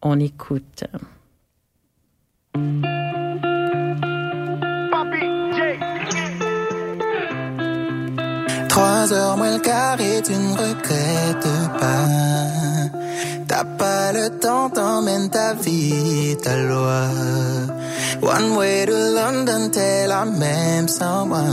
On 0.02 0.20
écoute. 0.20 0.84
Trois 8.68 9.12
heures 9.12 9.36
moins 9.36 9.56
le 9.56 9.60
quart 9.62 10.00
et 10.00 10.22
tu 10.22 10.32
ne 10.32 11.78
pas. 11.78 12.61
T'as 13.52 13.64
pas 13.64 14.12
le 14.12 14.30
temps, 14.30 14.70
t'emmènes 14.70 15.28
ta 15.28 15.52
vie, 15.52 16.38
ta 16.42 16.56
loi. 16.56 17.02
One 18.22 18.56
way 18.56 18.86
to 18.86 18.92
London, 18.92 19.68
t'es 19.68 20.06
la 20.06 20.24
même 20.24 20.88
sans 20.88 21.26
moi. 21.26 21.44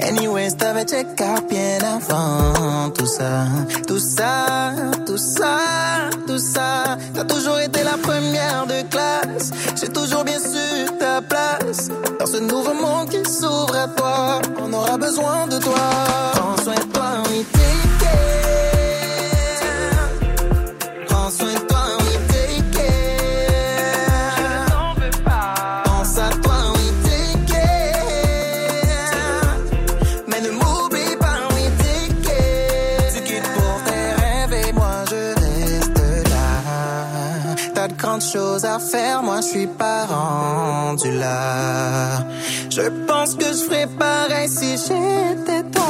Anyways, 0.00 0.56
t'avais 0.56 0.84
check 0.86 1.06
out 1.20 1.48
bien 1.48 1.78
avant 1.84 2.90
tout 2.90 3.06
ça. 3.06 3.46
Tout 3.86 4.00
ça, 4.00 4.72
tout 5.06 5.18
ça, 5.18 6.10
tout 6.26 6.40
ça. 6.40 6.98
T'as 7.14 7.24
toujours 7.26 7.60
été 7.60 7.84
la 7.84 7.96
première 7.96 8.66
de 8.66 8.82
classe. 8.90 9.52
J'ai 9.80 9.88
toujours 9.88 10.24
bien 10.24 10.40
su 10.40 10.90
ta 10.98 11.22
place. 11.22 11.90
Dans 12.18 12.26
ce 12.26 12.38
nouveau 12.38 12.74
monde 12.74 13.08
qui 13.08 13.22
s'ouvre 13.24 13.76
à 13.76 13.86
toi, 13.86 14.40
on 14.60 14.72
aura 14.72 14.96
besoin 14.98 15.46
de 15.46 15.58
toi. 15.58 16.09
Moi 39.22 39.40
je 39.40 39.46
suis 39.46 39.66
pas 39.66 40.06
rendu 40.06 41.10
là. 41.18 42.24
Je 42.70 42.82
pense 43.06 43.34
que 43.34 43.46
je 43.46 43.64
ferais 43.64 43.88
pareil 43.98 44.48
si 44.48 44.76
j'étais 44.76 45.62
toi. 45.72 45.89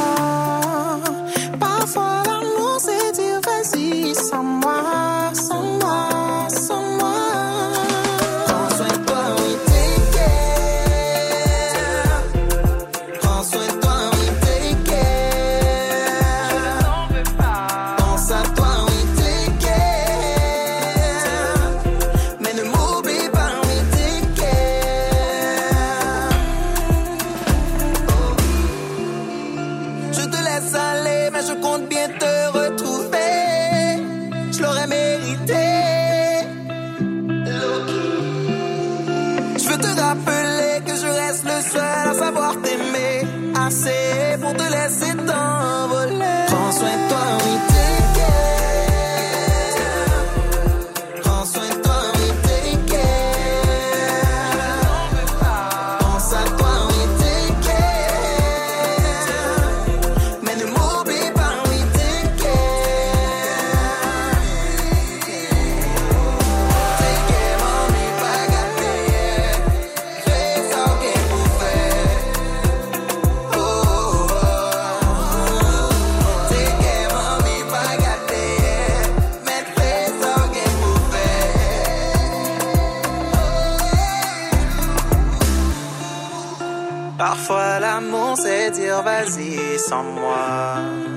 Vas-y 89.03 89.77
sans 89.77 90.03
moi. 90.03 91.10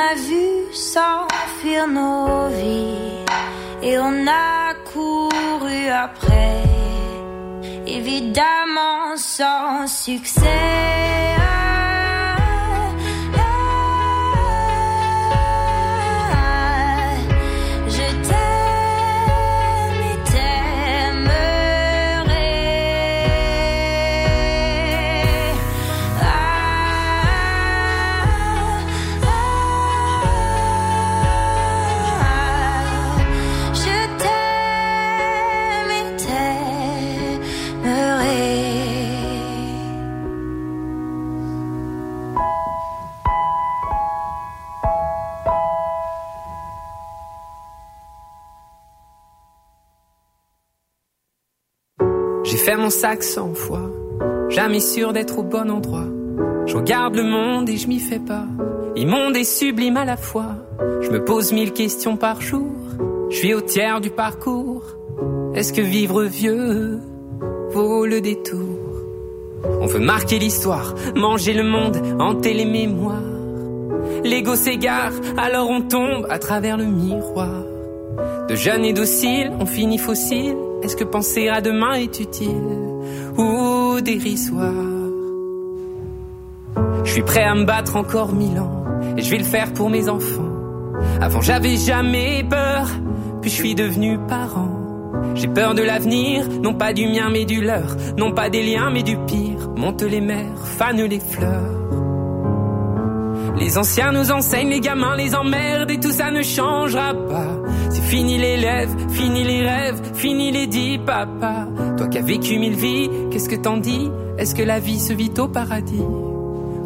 A 0.00 0.14
vu 0.14 0.72
s'enfuir 0.72 1.86
nos 1.86 2.48
vies 2.48 3.24
et 3.82 3.98
on 3.98 4.26
a 4.26 4.74
couru 4.92 5.88
après, 5.88 6.62
évidemment 7.86 9.16
sans 9.16 9.86
succès. 9.86 11.39
Mon 52.78 52.88
sac 52.88 53.22
cent 53.22 53.52
fois, 53.52 53.90
jamais 54.48 54.80
sûr 54.80 55.12
d'être 55.12 55.38
au 55.38 55.42
bon 55.42 55.70
endroit. 55.70 56.06
Je 56.66 56.76
regarde 56.76 57.14
le 57.14 57.24
monde 57.24 57.68
et 57.68 57.76
je 57.76 57.88
m'y 57.88 57.98
fais 57.98 58.18
pas. 58.20 58.46
Immonde 58.96 59.36
et 59.36 59.44
sublime 59.44 59.96
à 59.96 60.04
la 60.04 60.16
fois. 60.16 60.54
Je 61.02 61.10
me 61.10 61.22
pose 61.22 61.52
mille 61.52 61.72
questions 61.72 62.16
par 62.16 62.40
jour. 62.40 62.72
Je 63.28 63.36
suis 63.36 63.54
au 63.54 63.60
tiers 63.60 64.00
du 64.00 64.10
parcours. 64.10 64.84
Est-ce 65.54 65.72
que 65.72 65.82
vivre 65.82 66.22
vieux 66.22 67.00
vaut 67.70 68.06
le 68.06 68.20
détour? 68.20 68.78
On 69.80 69.86
veut 69.86 70.00
marquer 70.00 70.38
l'histoire, 70.38 70.94
manger 71.14 71.52
le 71.52 71.64
monde, 71.64 72.00
hanter 72.18 72.54
les 72.54 72.64
mémoires. 72.64 73.20
L'ego 74.24 74.54
s'égare, 74.54 75.12
alors 75.36 75.68
on 75.68 75.82
tombe 75.82 76.26
à 76.30 76.38
travers 76.38 76.78
le 76.78 76.86
miroir. 76.86 77.62
De 78.48 78.54
jeunes 78.54 78.84
et 78.84 78.92
dociles, 78.92 79.52
on 79.60 79.66
finit 79.66 79.98
fossile. 79.98 80.56
Est-ce 80.82 80.96
que 80.96 81.04
penser 81.04 81.48
à 81.48 81.60
demain 81.60 81.94
est 81.94 82.20
utile 82.20 82.78
ou 83.36 84.00
dérisoire? 84.00 84.72
Je 87.04 87.12
suis 87.12 87.22
prêt 87.22 87.42
à 87.42 87.54
me 87.54 87.64
battre 87.64 87.96
encore 87.96 88.32
mille 88.32 88.58
ans 88.58 88.84
et 89.16 89.22
je 89.22 89.30
vais 89.30 89.38
le 89.38 89.44
faire 89.44 89.72
pour 89.74 89.90
mes 89.90 90.08
enfants. 90.08 90.48
Avant 91.20 91.40
j'avais 91.40 91.76
jamais 91.76 92.44
peur, 92.48 92.88
puis 93.42 93.50
je 93.50 93.56
suis 93.56 93.74
devenu 93.74 94.18
parent. 94.28 94.70
J'ai 95.34 95.48
peur 95.48 95.74
de 95.74 95.82
l'avenir, 95.82 96.48
non 96.62 96.74
pas 96.74 96.92
du 96.92 97.06
mien 97.06 97.28
mais 97.30 97.44
du 97.44 97.60
leur, 97.60 97.96
non 98.16 98.32
pas 98.32 98.48
des 98.48 98.62
liens 98.62 98.90
mais 98.90 99.02
du 99.02 99.16
pire. 99.26 99.70
Monte 99.76 100.02
les 100.02 100.20
mers, 100.20 100.66
fanent 100.78 101.04
les 101.04 101.20
fleurs. 101.20 101.76
Les 103.58 103.76
anciens 103.76 104.12
nous 104.12 104.30
enseignent, 104.30 104.70
les 104.70 104.80
gamins 104.80 105.16
les 105.16 105.34
emmerdent 105.34 105.90
et 105.90 106.00
tout 106.00 106.12
ça 106.12 106.30
ne 106.30 106.42
changera 106.42 107.12
pas. 107.12 107.59
Fini 108.10 108.38
les 108.38 108.56
lèvres, 108.56 108.96
fini 109.10 109.44
les 109.44 109.62
rêves, 109.64 110.00
fini 110.14 110.50
les 110.50 110.66
dix 110.66 110.98
papa. 110.98 111.68
Toi 111.96 112.08
qui 112.08 112.18
as 112.18 112.22
vécu 112.22 112.58
mille 112.58 112.74
vies, 112.74 113.08
qu'est-ce 113.30 113.48
que 113.48 113.54
t'en 113.54 113.76
dis? 113.76 114.10
Est-ce 114.36 114.56
que 114.56 114.64
la 114.64 114.80
vie 114.80 114.98
se 114.98 115.12
vit 115.12 115.30
au 115.38 115.46
paradis? 115.46 116.02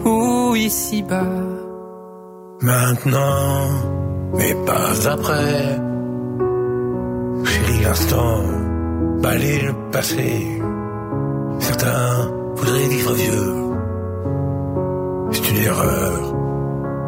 Ou 0.04 0.54
ici-bas? 0.54 1.24
Maintenant, 2.60 3.70
mais 4.34 4.54
pas 4.66 5.08
après. 5.08 5.80
Chérie, 7.46 7.82
l'instant, 7.82 8.42
balayer 9.22 9.62
le 9.62 9.74
passé. 9.92 10.60
Certains 11.58 12.32
voudraient 12.54 12.88
vivre 12.88 13.12
vieux. 13.14 13.54
C'est 15.32 15.50
une 15.52 15.62
erreur, 15.64 16.34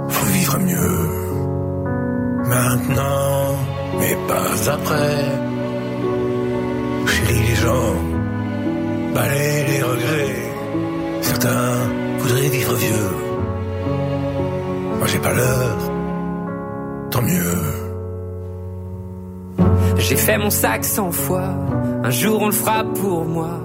faut 0.08 0.26
vivre 0.32 0.58
mieux. 0.60 1.10
Maintenant, 2.48 3.65
mais 3.99 4.16
pas 4.28 4.70
après. 4.70 5.24
Chérie, 7.07 7.44
les 7.49 7.55
gens, 7.55 7.94
balayer 9.14 9.64
les 9.70 9.82
regrets. 9.82 10.53
Certains 11.22 11.72
voudraient 12.18 12.49
vivre 12.49 12.74
vieux. 12.74 13.11
Moi 14.99 15.07
j'ai 15.07 15.18
pas 15.18 15.34
l'heure, 15.34 15.78
tant 17.11 17.22
mieux. 17.22 17.59
J'ai 19.99 20.16
fait 20.16 20.38
mon 20.38 20.51
sac 20.51 20.84
cent 20.84 21.11
fois. 21.11 21.49
Un 22.05 22.11
jour 22.11 22.40
on 22.42 22.47
le 22.47 22.53
fera 22.53 22.84
pour 22.84 23.24
moi. 23.24 23.61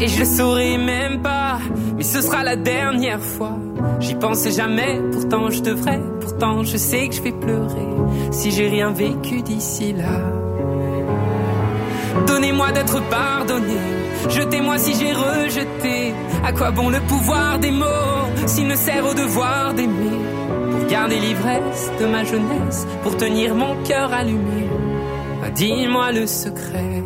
Et 0.00 0.06
je 0.08 0.20
le 0.20 0.24
saurai 0.24 0.78
même 0.78 1.20
pas. 1.22 1.58
Mais 1.96 2.04
ce 2.04 2.20
sera 2.20 2.44
la 2.44 2.56
dernière 2.56 3.20
fois. 3.20 3.56
J'y 4.00 4.14
pensais 4.14 4.52
jamais. 4.52 5.00
Pourtant 5.12 5.50
je 5.50 5.60
devrais. 5.60 6.00
Pourtant 6.20 6.64
je 6.64 6.76
sais 6.76 7.08
que 7.08 7.14
je 7.14 7.22
vais 7.22 7.32
pleurer. 7.32 7.88
Si 8.32 8.50
j'ai 8.50 8.68
rien 8.68 8.90
vécu 8.90 9.42
d'ici 9.42 9.92
là. 9.92 10.18
Donnez-moi 12.26 12.72
d'être 12.72 13.00
pardonné. 13.08 13.76
Jetez-moi 14.28 14.78
si 14.78 14.94
j'ai 14.98 15.12
rejeté. 15.12 16.14
À 16.44 16.52
quoi 16.52 16.70
bon 16.70 16.88
le 16.90 17.00
pouvoir 17.00 17.58
des 17.58 17.70
mots 17.70 17.86
s'il 18.46 18.66
ne 18.66 18.74
sert 18.74 19.06
au 19.06 19.14
devoir 19.14 19.74
d'aimer? 19.74 20.18
Pour 20.70 20.88
garder 20.88 21.18
l'ivresse 21.20 21.90
de 22.00 22.06
ma 22.06 22.24
jeunesse. 22.24 22.86
Pour 23.02 23.16
tenir 23.16 23.54
mon 23.54 23.74
cœur 23.84 24.12
allumé. 24.12 24.66
Ah, 25.44 25.50
Dis-moi 25.50 26.12
le 26.12 26.26
secret. 26.26 27.02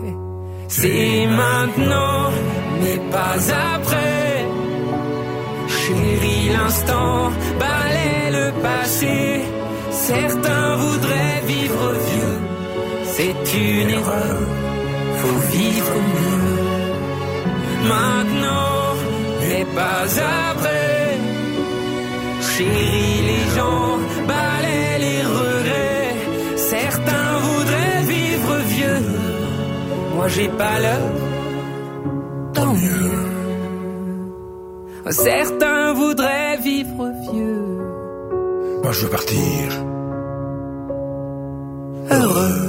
C'est 0.68 1.26
maintenant, 1.26 2.30
mais 2.80 2.98
pas 3.10 3.36
après. 3.76 4.13
Chérie, 5.94 6.48
l'instant 6.56 7.30
balaie 7.58 8.30
le 8.38 8.46
passé. 8.62 9.42
Certains 9.90 10.76
voudraient 10.76 11.42
vivre 11.46 11.84
vieux. 12.08 12.38
C'est 13.14 13.40
une 13.58 13.90
erreur. 13.90 14.38
Faut 15.20 15.40
vivre 15.56 15.94
mieux. 16.14 16.44
Maintenant, 17.88 18.84
mais 19.40 19.64
pas 19.78 20.04
après. 20.50 21.18
Chérie, 22.50 23.20
les 23.30 23.44
gens 23.56 23.98
balaient 24.32 24.98
les 25.06 25.22
regrets. 25.38 26.14
Certains 26.56 27.30
voudraient 27.46 28.02
vivre 28.14 28.54
vieux. 28.74 29.04
Moi, 30.14 30.28
j'ai 30.28 30.48
pas 30.48 30.78
l'heure. 30.80 31.12
Tant 32.54 32.74
mieux. 32.74 33.23
Certains 35.10 35.92
voudraient 35.92 36.56
vivre 36.56 37.12
vieux. 37.30 37.78
Moi 38.82 38.92
je 38.92 39.00
veux 39.02 39.10
partir. 39.10 39.84
Heureux. 42.10 42.63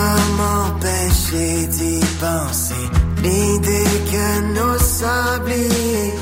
peux 0.00 0.22
m'empêcher 0.40 1.66
d'y 1.66 2.00
penser? 2.20 2.84
L'idée 3.22 3.96
que 4.12 4.26
nos 4.58 4.78
sabliers 4.78 6.14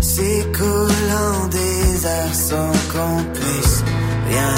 s'écoulent 0.00 1.12
en 1.28 1.46
désert 1.46 2.34
sans 2.34 2.72
qu'on 2.92 3.18
puisse 3.36 3.78
rien 4.28 4.54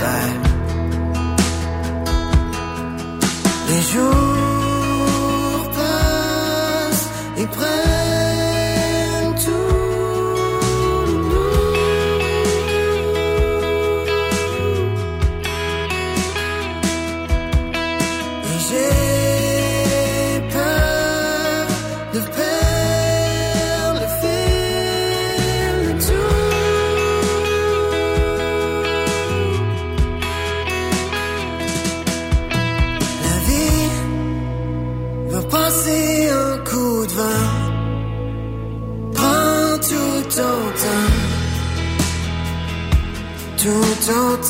faire. 0.00 0.36
Les 3.68 3.82
jours 3.92 5.70
passent 5.76 7.08
et 7.38 7.46
prennent. 7.46 7.97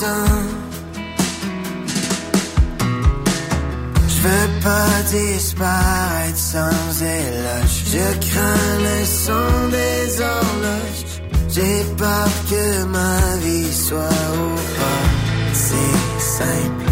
matin. 0.01 0.25
Je 4.09 4.21
veux 4.23 4.61
pas 4.63 5.03
disparaître 5.11 6.37
sans 6.37 7.03
éloge. 7.03 7.85
Je 7.93 8.29
crains 8.29 8.79
le 8.79 9.05
son 9.05 9.69
des 9.71 10.21
horloges. 10.21 11.05
J'ai 11.49 11.85
peur 11.97 12.29
que 12.51 12.85
ma 12.85 13.37
vie 13.43 13.73
soit 13.73 14.19
au 14.35 14.55
pas. 14.79 15.09
C'est 15.53 16.21
simple. 16.21 16.85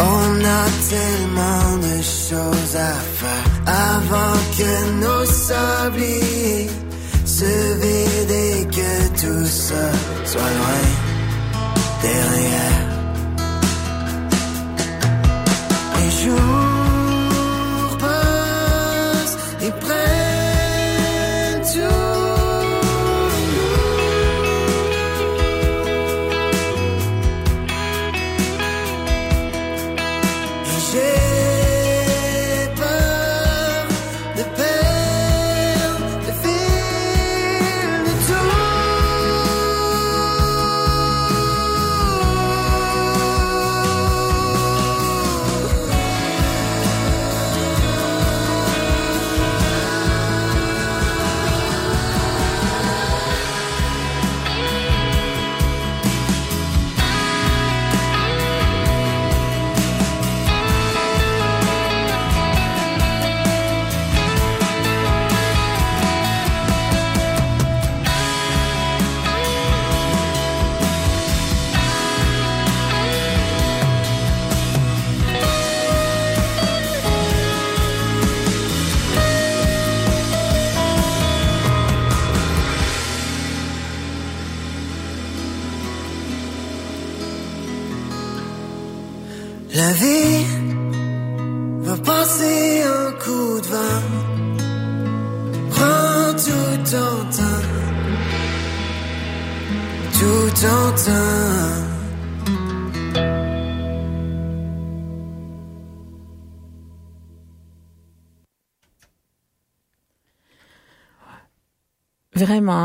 On 0.00 0.44
a 0.44 0.64
tellement 0.88 1.76
de 1.78 2.02
choses 2.02 2.76
à 2.76 2.94
faire 3.20 3.50
avant 3.66 4.38
que 4.56 5.00
nos 5.00 5.24
sabliers 5.24 6.87
se 7.38 7.74
vider, 7.80 8.66
que 8.66 9.20
tout 9.20 9.46
ça 9.46 9.92
soit 10.24 10.40
loin 10.58 10.82
derrière. 12.02 12.87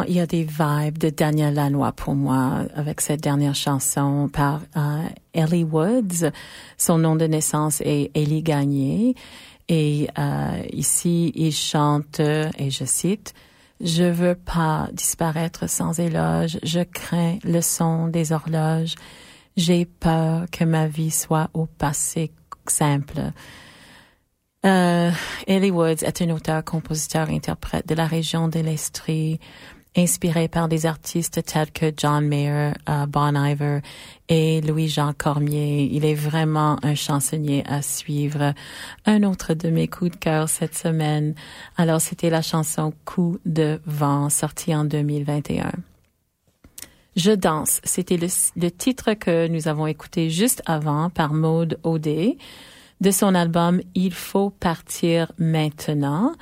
Il 0.08 0.14
y 0.14 0.20
a 0.22 0.26
des 0.26 0.44
vibes 0.44 0.98
de 0.98 1.10
Daniel 1.10 1.56
Lanois 1.56 1.92
pour 1.92 2.16
moi 2.16 2.62
avec 2.74 3.02
cette 3.02 3.20
dernière 3.20 3.56
chanson 3.56 4.30
par 4.32 4.62
euh, 4.78 5.04
Ellie 5.34 5.66
Woods. 5.66 6.32
Son 6.78 7.00
nom 7.00 7.18
de 7.18 7.26
naissance 7.26 7.82
est 7.82 8.10
Ellie 8.14 8.44
Gagné. 8.44 9.16
Et 9.68 10.08
euh, 10.18 10.64
ici, 10.72 11.34
il 11.36 11.52
chante, 11.52 12.22
et 12.22 12.70
je 12.70 12.86
cite, 12.86 13.34
Je 13.82 14.04
veux 14.04 14.36
pas 14.36 14.88
disparaître 14.94 15.70
sans 15.70 16.00
éloge, 16.00 16.60
je 16.64 16.80
crains 16.82 17.38
le 17.44 17.60
son 17.60 18.08
des 18.08 18.32
horloges, 18.32 18.96
j'ai 19.58 19.86
peur 19.86 20.46
que 20.50 20.64
ma 20.64 20.88
vie 20.88 21.12
soit 21.12 21.50
au 21.54 21.66
passé 21.66 22.32
simple. 22.68 23.34
Euh, 24.66 25.12
Ellie 25.46 25.72
Woods 25.72 26.04
est 26.04 26.22
un 26.22 26.30
auteur, 26.30 26.64
compositeur, 26.64 27.30
interprète 27.30 27.86
de 27.88 27.96
la 27.96 28.06
région 28.06 28.48
de 28.48 28.60
l'Estrie, 28.60 29.40
inspiré 29.96 30.48
par 30.48 30.68
des 30.68 30.86
artistes 30.86 31.44
tels 31.46 31.72
que 31.72 31.92
John 31.96 32.28
Mayer, 32.28 32.72
uh, 32.88 33.06
Bon 33.08 33.36
Iver 33.36 33.80
et 34.30 34.62
Louis-Jean 34.62 35.14
Cormier. 35.14 35.90
Il 35.92 36.06
est 36.06 36.16
vraiment 36.16 36.78
un 36.84 36.96
chansonnier 36.96 37.64
à 37.68 37.82
suivre. 37.82 38.54
Un 39.06 39.24
autre 39.24 39.54
de 39.54 39.70
mes 39.70 39.88
coups 39.88 40.12
de 40.12 40.16
cœur 40.18 40.50
cette 40.50 40.76
semaine. 40.76 41.36
Alors, 41.78 42.02
c'était 42.02 42.30
la 42.30 42.42
chanson 42.42 42.94
Coup 43.06 43.38
de 43.46 43.80
vent, 43.86 44.30
sortie 44.30 44.76
en 44.76 44.86
2021. 44.86 45.72
Je 47.16 47.32
danse, 47.32 47.80
c'était 47.84 48.18
le, 48.18 48.72
titre 48.72 49.14
que 49.14 49.48
nous 49.48 49.68
avons 49.68 49.86
écouté 49.86 50.32
juste 50.32 50.64
avant 50.66 51.12
par 51.12 51.34
Maude 51.34 51.78
Audet 51.84 52.38
de 53.02 53.12
son 53.12 53.36
album 53.36 53.82
Il 53.94 54.14
faut 54.14 54.50
partir 54.50 55.32
maintenant. 55.38 56.34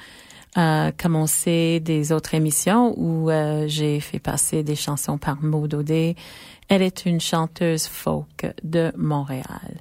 Euh, 0.57 0.91
comme 0.97 1.15
on 1.15 1.27
sait 1.27 1.79
des 1.79 2.11
autres 2.11 2.33
émissions 2.33 2.93
où 2.97 3.29
euh, 3.29 3.67
j'ai 3.67 4.01
fait 4.01 4.19
passer 4.19 4.63
des 4.63 4.75
chansons 4.75 5.17
par 5.17 5.41
Maud 5.41 5.73
Audet. 5.73 6.15
Elle 6.67 6.81
est 6.81 7.05
une 7.05 7.21
chanteuse 7.21 7.87
folk 7.87 8.45
de 8.63 8.91
Montréal. 8.97 9.79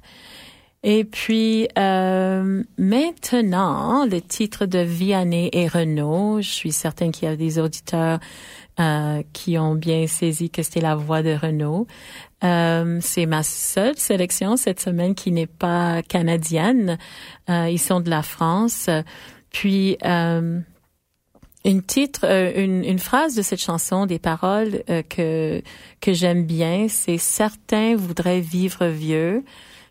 Et 0.83 1.03
puis 1.03 1.67
euh, 1.77 2.63
maintenant, 2.77 4.05
le 4.05 4.19
titre 4.21 4.65
de 4.65 4.79
Vianney 4.79 5.49
et 5.51 5.67
Renault, 5.67 6.41
je 6.41 6.49
suis 6.49 6.71
certaine 6.71 7.11
qu'il 7.11 7.27
y 7.27 7.31
a 7.31 7.35
des 7.35 7.59
auditeurs 7.59 8.19
euh, 8.79 9.21
qui 9.33 9.57
ont 9.59 9.75
bien 9.75 10.07
saisi 10.07 10.49
que 10.49 10.63
c'était 10.63 10.81
la 10.81 10.95
voix 10.95 11.21
de 11.21 11.35
Renault. 11.35 11.85
Euh, 12.43 12.97
c'est 13.01 13.27
ma 13.27 13.43
seule 13.43 13.97
sélection 13.97 14.57
cette 14.57 14.79
semaine 14.79 15.13
qui 15.13 15.31
n'est 15.31 15.45
pas 15.45 16.01
canadienne. 16.01 16.97
Euh, 17.49 17.67
ils 17.69 17.79
sont 17.79 17.99
de 17.99 18.09
la 18.09 18.23
France. 18.23 18.89
Puis 19.51 19.97
euh, 20.03 20.59
une 21.65 21.83
titre, 21.83 22.21
euh, 22.23 22.51
une, 22.55 22.83
une, 22.83 22.99
phrase 22.99 23.35
de 23.35 23.41
cette 23.41 23.61
chanson, 23.61 24.05
des 24.05 24.19
paroles 24.19 24.83
euh, 24.89 25.03
que 25.03 25.61
que 25.99 26.13
j'aime 26.13 26.45
bien, 26.45 26.87
c'est 26.89 27.17
certains 27.17 27.95
voudraient 27.95 28.41
vivre 28.41 28.87
vieux. 28.87 29.43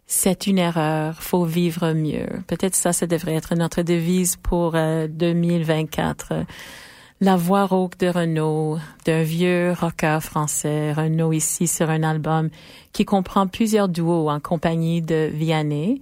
C'est 0.06 0.48
une 0.48 0.58
erreur, 0.58 1.22
faut 1.22 1.44
vivre 1.44 1.92
mieux. 1.92 2.26
Peut-être 2.48 2.74
ça, 2.74 2.92
ça 2.92 3.06
devrait 3.06 3.34
être 3.34 3.54
notre 3.54 3.82
devise 3.82 4.34
pour 4.36 4.72
2024 4.72 6.46
la 7.20 7.36
voix 7.36 7.66
rauque 7.66 7.98
de 7.98 8.08
Renault, 8.08 8.78
d'un 9.04 9.22
vieux 9.22 9.74
rocker 9.78 10.20
français, 10.22 10.92
Renault 10.92 11.32
ici 11.32 11.66
sur 11.66 11.90
un 11.90 12.02
album 12.02 12.48
qui 12.92 13.04
comprend 13.04 13.46
plusieurs 13.46 13.90
duos 13.90 14.30
en 14.30 14.40
compagnie 14.40 15.02
de 15.02 15.28
Vianney, 15.32 16.00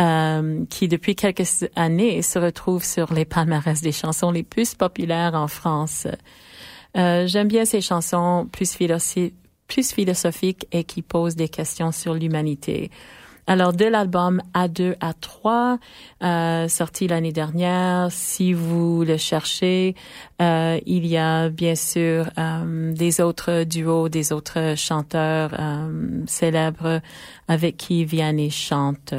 euh, 0.00 0.64
qui 0.70 0.88
depuis 0.88 1.14
quelques 1.14 1.64
années 1.76 2.22
se 2.22 2.38
retrouve 2.38 2.84
sur 2.84 3.12
les 3.12 3.24
palmarès 3.24 3.80
des 3.80 3.92
chansons 3.92 4.30
les 4.30 4.42
plus 4.42 4.74
populaires 4.74 5.34
en 5.34 5.48
France. 5.48 6.06
Euh, 6.96 7.26
J'aime 7.26 7.48
bien 7.48 7.64
ces 7.64 7.80
chansons 7.80 8.48
plus, 8.50 8.74
philosophiques 8.74 10.66
et 10.72 10.84
qui 10.84 11.02
posent 11.02 11.36
des 11.36 11.48
questions 11.48 11.92
sur 11.92 12.14
l'humanité. 12.14 12.90
Alors, 13.46 13.72
de 13.72 13.84
l'album 13.84 14.40
A2 14.54 14.94
à 15.00 15.12
3, 15.12 15.78
euh, 16.22 16.68
sorti 16.68 17.08
l'année 17.08 17.32
dernière, 17.32 18.06
si 18.12 18.52
vous 18.52 19.02
le 19.02 19.16
cherchez, 19.16 19.96
euh, 20.40 20.78
il 20.86 21.04
y 21.04 21.16
a 21.16 21.48
bien 21.48 21.74
sûr 21.74 22.30
euh, 22.38 22.92
des 22.92 23.20
autres 23.20 23.64
duos, 23.64 24.08
des 24.08 24.32
autres 24.32 24.74
chanteurs 24.76 25.50
euh, 25.58 26.22
célèbres 26.26 27.00
avec 27.48 27.76
qui 27.76 28.04
Vianney 28.04 28.50
chante. 28.50 29.14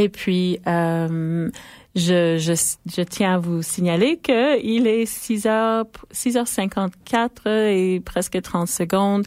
Et 0.00 0.08
puis, 0.08 0.60
euh, 0.68 1.50
je, 1.96 2.38
je, 2.38 2.52
je, 2.86 3.02
tiens 3.02 3.34
à 3.34 3.38
vous 3.38 3.62
signaler 3.62 4.16
que 4.16 4.62
il 4.62 4.86
est 4.86 5.06
6 5.06 5.46
h 5.46 5.86
6h54 6.14 7.48
et 7.48 7.98
presque 7.98 8.40
30 8.40 8.68
secondes. 8.68 9.26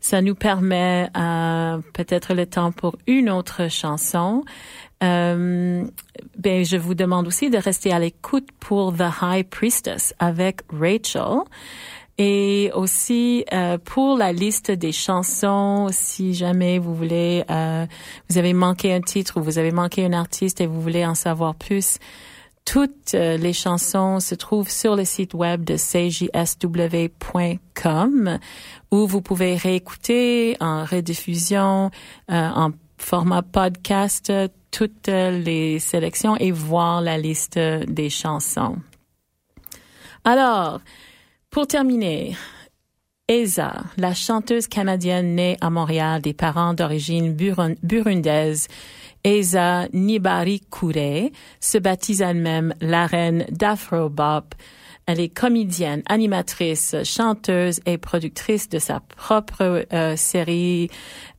Ça 0.00 0.20
nous 0.20 0.34
permet 0.34 1.08
euh, 1.16 1.78
peut-être 1.94 2.34
le 2.34 2.46
temps 2.46 2.72
pour 2.72 2.96
une 3.06 3.30
autre 3.30 3.70
chanson. 3.70 4.42
Euh, 5.04 5.84
ben, 6.36 6.64
je 6.64 6.76
vous 6.76 6.96
demande 6.96 7.28
aussi 7.28 7.48
de 7.48 7.58
rester 7.58 7.92
à 7.92 8.00
l'écoute 8.00 8.48
pour 8.58 8.92
The 8.92 9.04
High 9.22 9.48
Priestess 9.48 10.14
avec 10.18 10.62
Rachel. 10.72 11.44
Et 12.20 12.72
aussi 12.74 13.44
euh, 13.52 13.78
pour 13.78 14.16
la 14.16 14.32
liste 14.32 14.72
des 14.72 14.90
chansons, 14.90 15.86
si 15.92 16.34
jamais 16.34 16.80
vous 16.80 16.92
voulez, 16.92 17.44
euh, 17.48 17.86
vous 18.28 18.38
avez 18.38 18.52
manqué 18.54 18.92
un 18.92 19.00
titre 19.00 19.38
ou 19.38 19.42
vous 19.42 19.58
avez 19.58 19.70
manqué 19.70 20.04
un 20.04 20.12
artiste 20.12 20.60
et 20.60 20.66
vous 20.66 20.80
voulez 20.80 21.06
en 21.06 21.14
savoir 21.14 21.54
plus, 21.54 21.98
toutes 22.64 23.14
euh, 23.14 23.36
les 23.36 23.52
chansons 23.52 24.18
se 24.18 24.34
trouvent 24.34 24.68
sur 24.68 24.96
le 24.96 25.04
site 25.04 25.32
web 25.32 25.62
de 25.64 25.76
cjsw.com 25.76 26.28
où 28.90 29.06
vous 29.06 29.22
pouvez 29.22 29.54
réécouter 29.54 30.56
en 30.58 30.84
rediffusion, 30.84 31.92
euh, 32.32 32.48
en 32.48 32.72
format 32.98 33.42
podcast, 33.42 34.32
toutes 34.72 35.06
les 35.06 35.78
sélections 35.78 36.36
et 36.36 36.50
voir 36.50 37.00
la 37.00 37.16
liste 37.16 37.58
des 37.58 38.10
chansons. 38.10 38.76
Alors, 40.24 40.80
pour 41.58 41.66
terminer, 41.66 42.36
Eza, 43.26 43.82
la 43.96 44.14
chanteuse 44.14 44.68
canadienne 44.68 45.34
née 45.34 45.56
à 45.60 45.70
Montréal 45.70 46.22
des 46.22 46.32
parents 46.32 46.72
d'origine 46.72 47.34
burundaise, 47.34 48.68
Eza 49.24 49.88
Nibari 49.92 50.60
Kure, 50.70 51.30
se 51.58 51.78
baptise 51.78 52.20
elle-même 52.20 52.74
la 52.80 53.08
reine 53.08 53.44
d'Afrobop. 53.50 54.54
Elle 55.06 55.18
est 55.18 55.30
comédienne, 55.30 56.02
animatrice, 56.06 56.94
chanteuse 57.02 57.80
et 57.86 57.98
productrice 57.98 58.68
de 58.68 58.78
sa 58.78 59.00
propre 59.00 59.84
euh, 59.92 60.14
série 60.14 60.90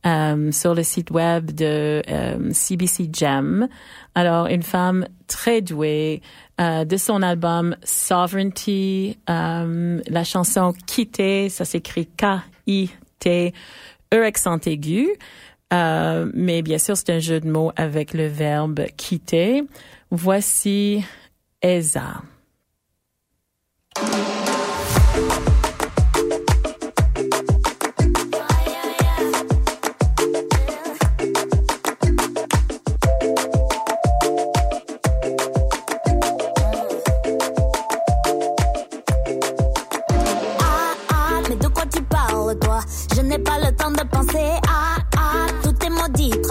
euh, 0.06 0.52
sur 0.52 0.76
le 0.76 0.84
site 0.84 1.12
web 1.12 1.52
de 1.52 2.02
euh, 2.10 2.52
CBC 2.52 3.10
Gem. 3.14 3.70
Alors, 4.16 4.48
une 4.48 4.64
femme 4.64 5.06
très 5.28 5.62
douée, 5.62 6.22
euh, 6.60 6.86
de 6.86 6.98
son 6.98 7.22
album 7.22 7.76
Sovereignty, 7.84 9.18
euh, 9.30 10.02
la 10.08 10.24
chanson 10.24 10.74
Quitter, 10.88 11.50
ça 11.50 11.64
s'écrit 11.66 12.08
K-I-T, 12.08 13.54
E 14.14 14.24
accent 14.24 14.60
aigu. 14.66 15.08
Euh, 15.72 16.30
mais 16.34 16.62
bien 16.62 16.78
sûr, 16.78 16.98
c'est 16.98 17.12
un 17.12 17.20
jeu 17.20 17.40
de 17.40 17.50
mots 17.50 17.72
avec 17.76 18.14
le 18.14 18.28
verbe 18.28 18.86
quitter. 18.98 19.64
Voici 20.12 21.04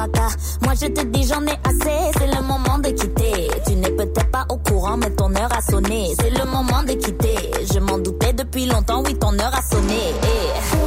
Eza. 0.09 0.29
Moi 0.63 0.75
je 0.81 0.87
te 0.87 1.05
dis 1.07 1.27
j'en 1.27 1.45
ai 1.47 1.57
assez, 1.65 2.19
c'est 2.19 2.27
le 2.27 2.43
moment 2.43 2.79
de 2.79 2.91
quitter. 2.91 3.49
Tu 3.67 3.75
n'es 3.75 3.91
peut-être 3.91 4.31
pas 4.31 4.47
au 4.49 4.57
courant, 4.59 4.97
mais 4.97 5.11
ton 5.11 5.35
heure 5.35 5.51
a 5.57 5.61
sonné. 5.61 6.15
C'est 6.21 6.31
le 6.31 6.45
moment 6.45 6.83
de 6.83 6.93
quitter. 6.93 7.37
Je 7.73 7.79
m'en 7.79 7.99
doutais 7.99 8.33
depuis 8.33 8.67
longtemps, 8.67 9.03
oui 9.05 9.15
ton 9.19 9.39
heure 9.39 9.55
a 9.55 9.63
sonné. 9.63 10.15
T'as 10.21 10.78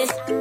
it. 0.00 0.39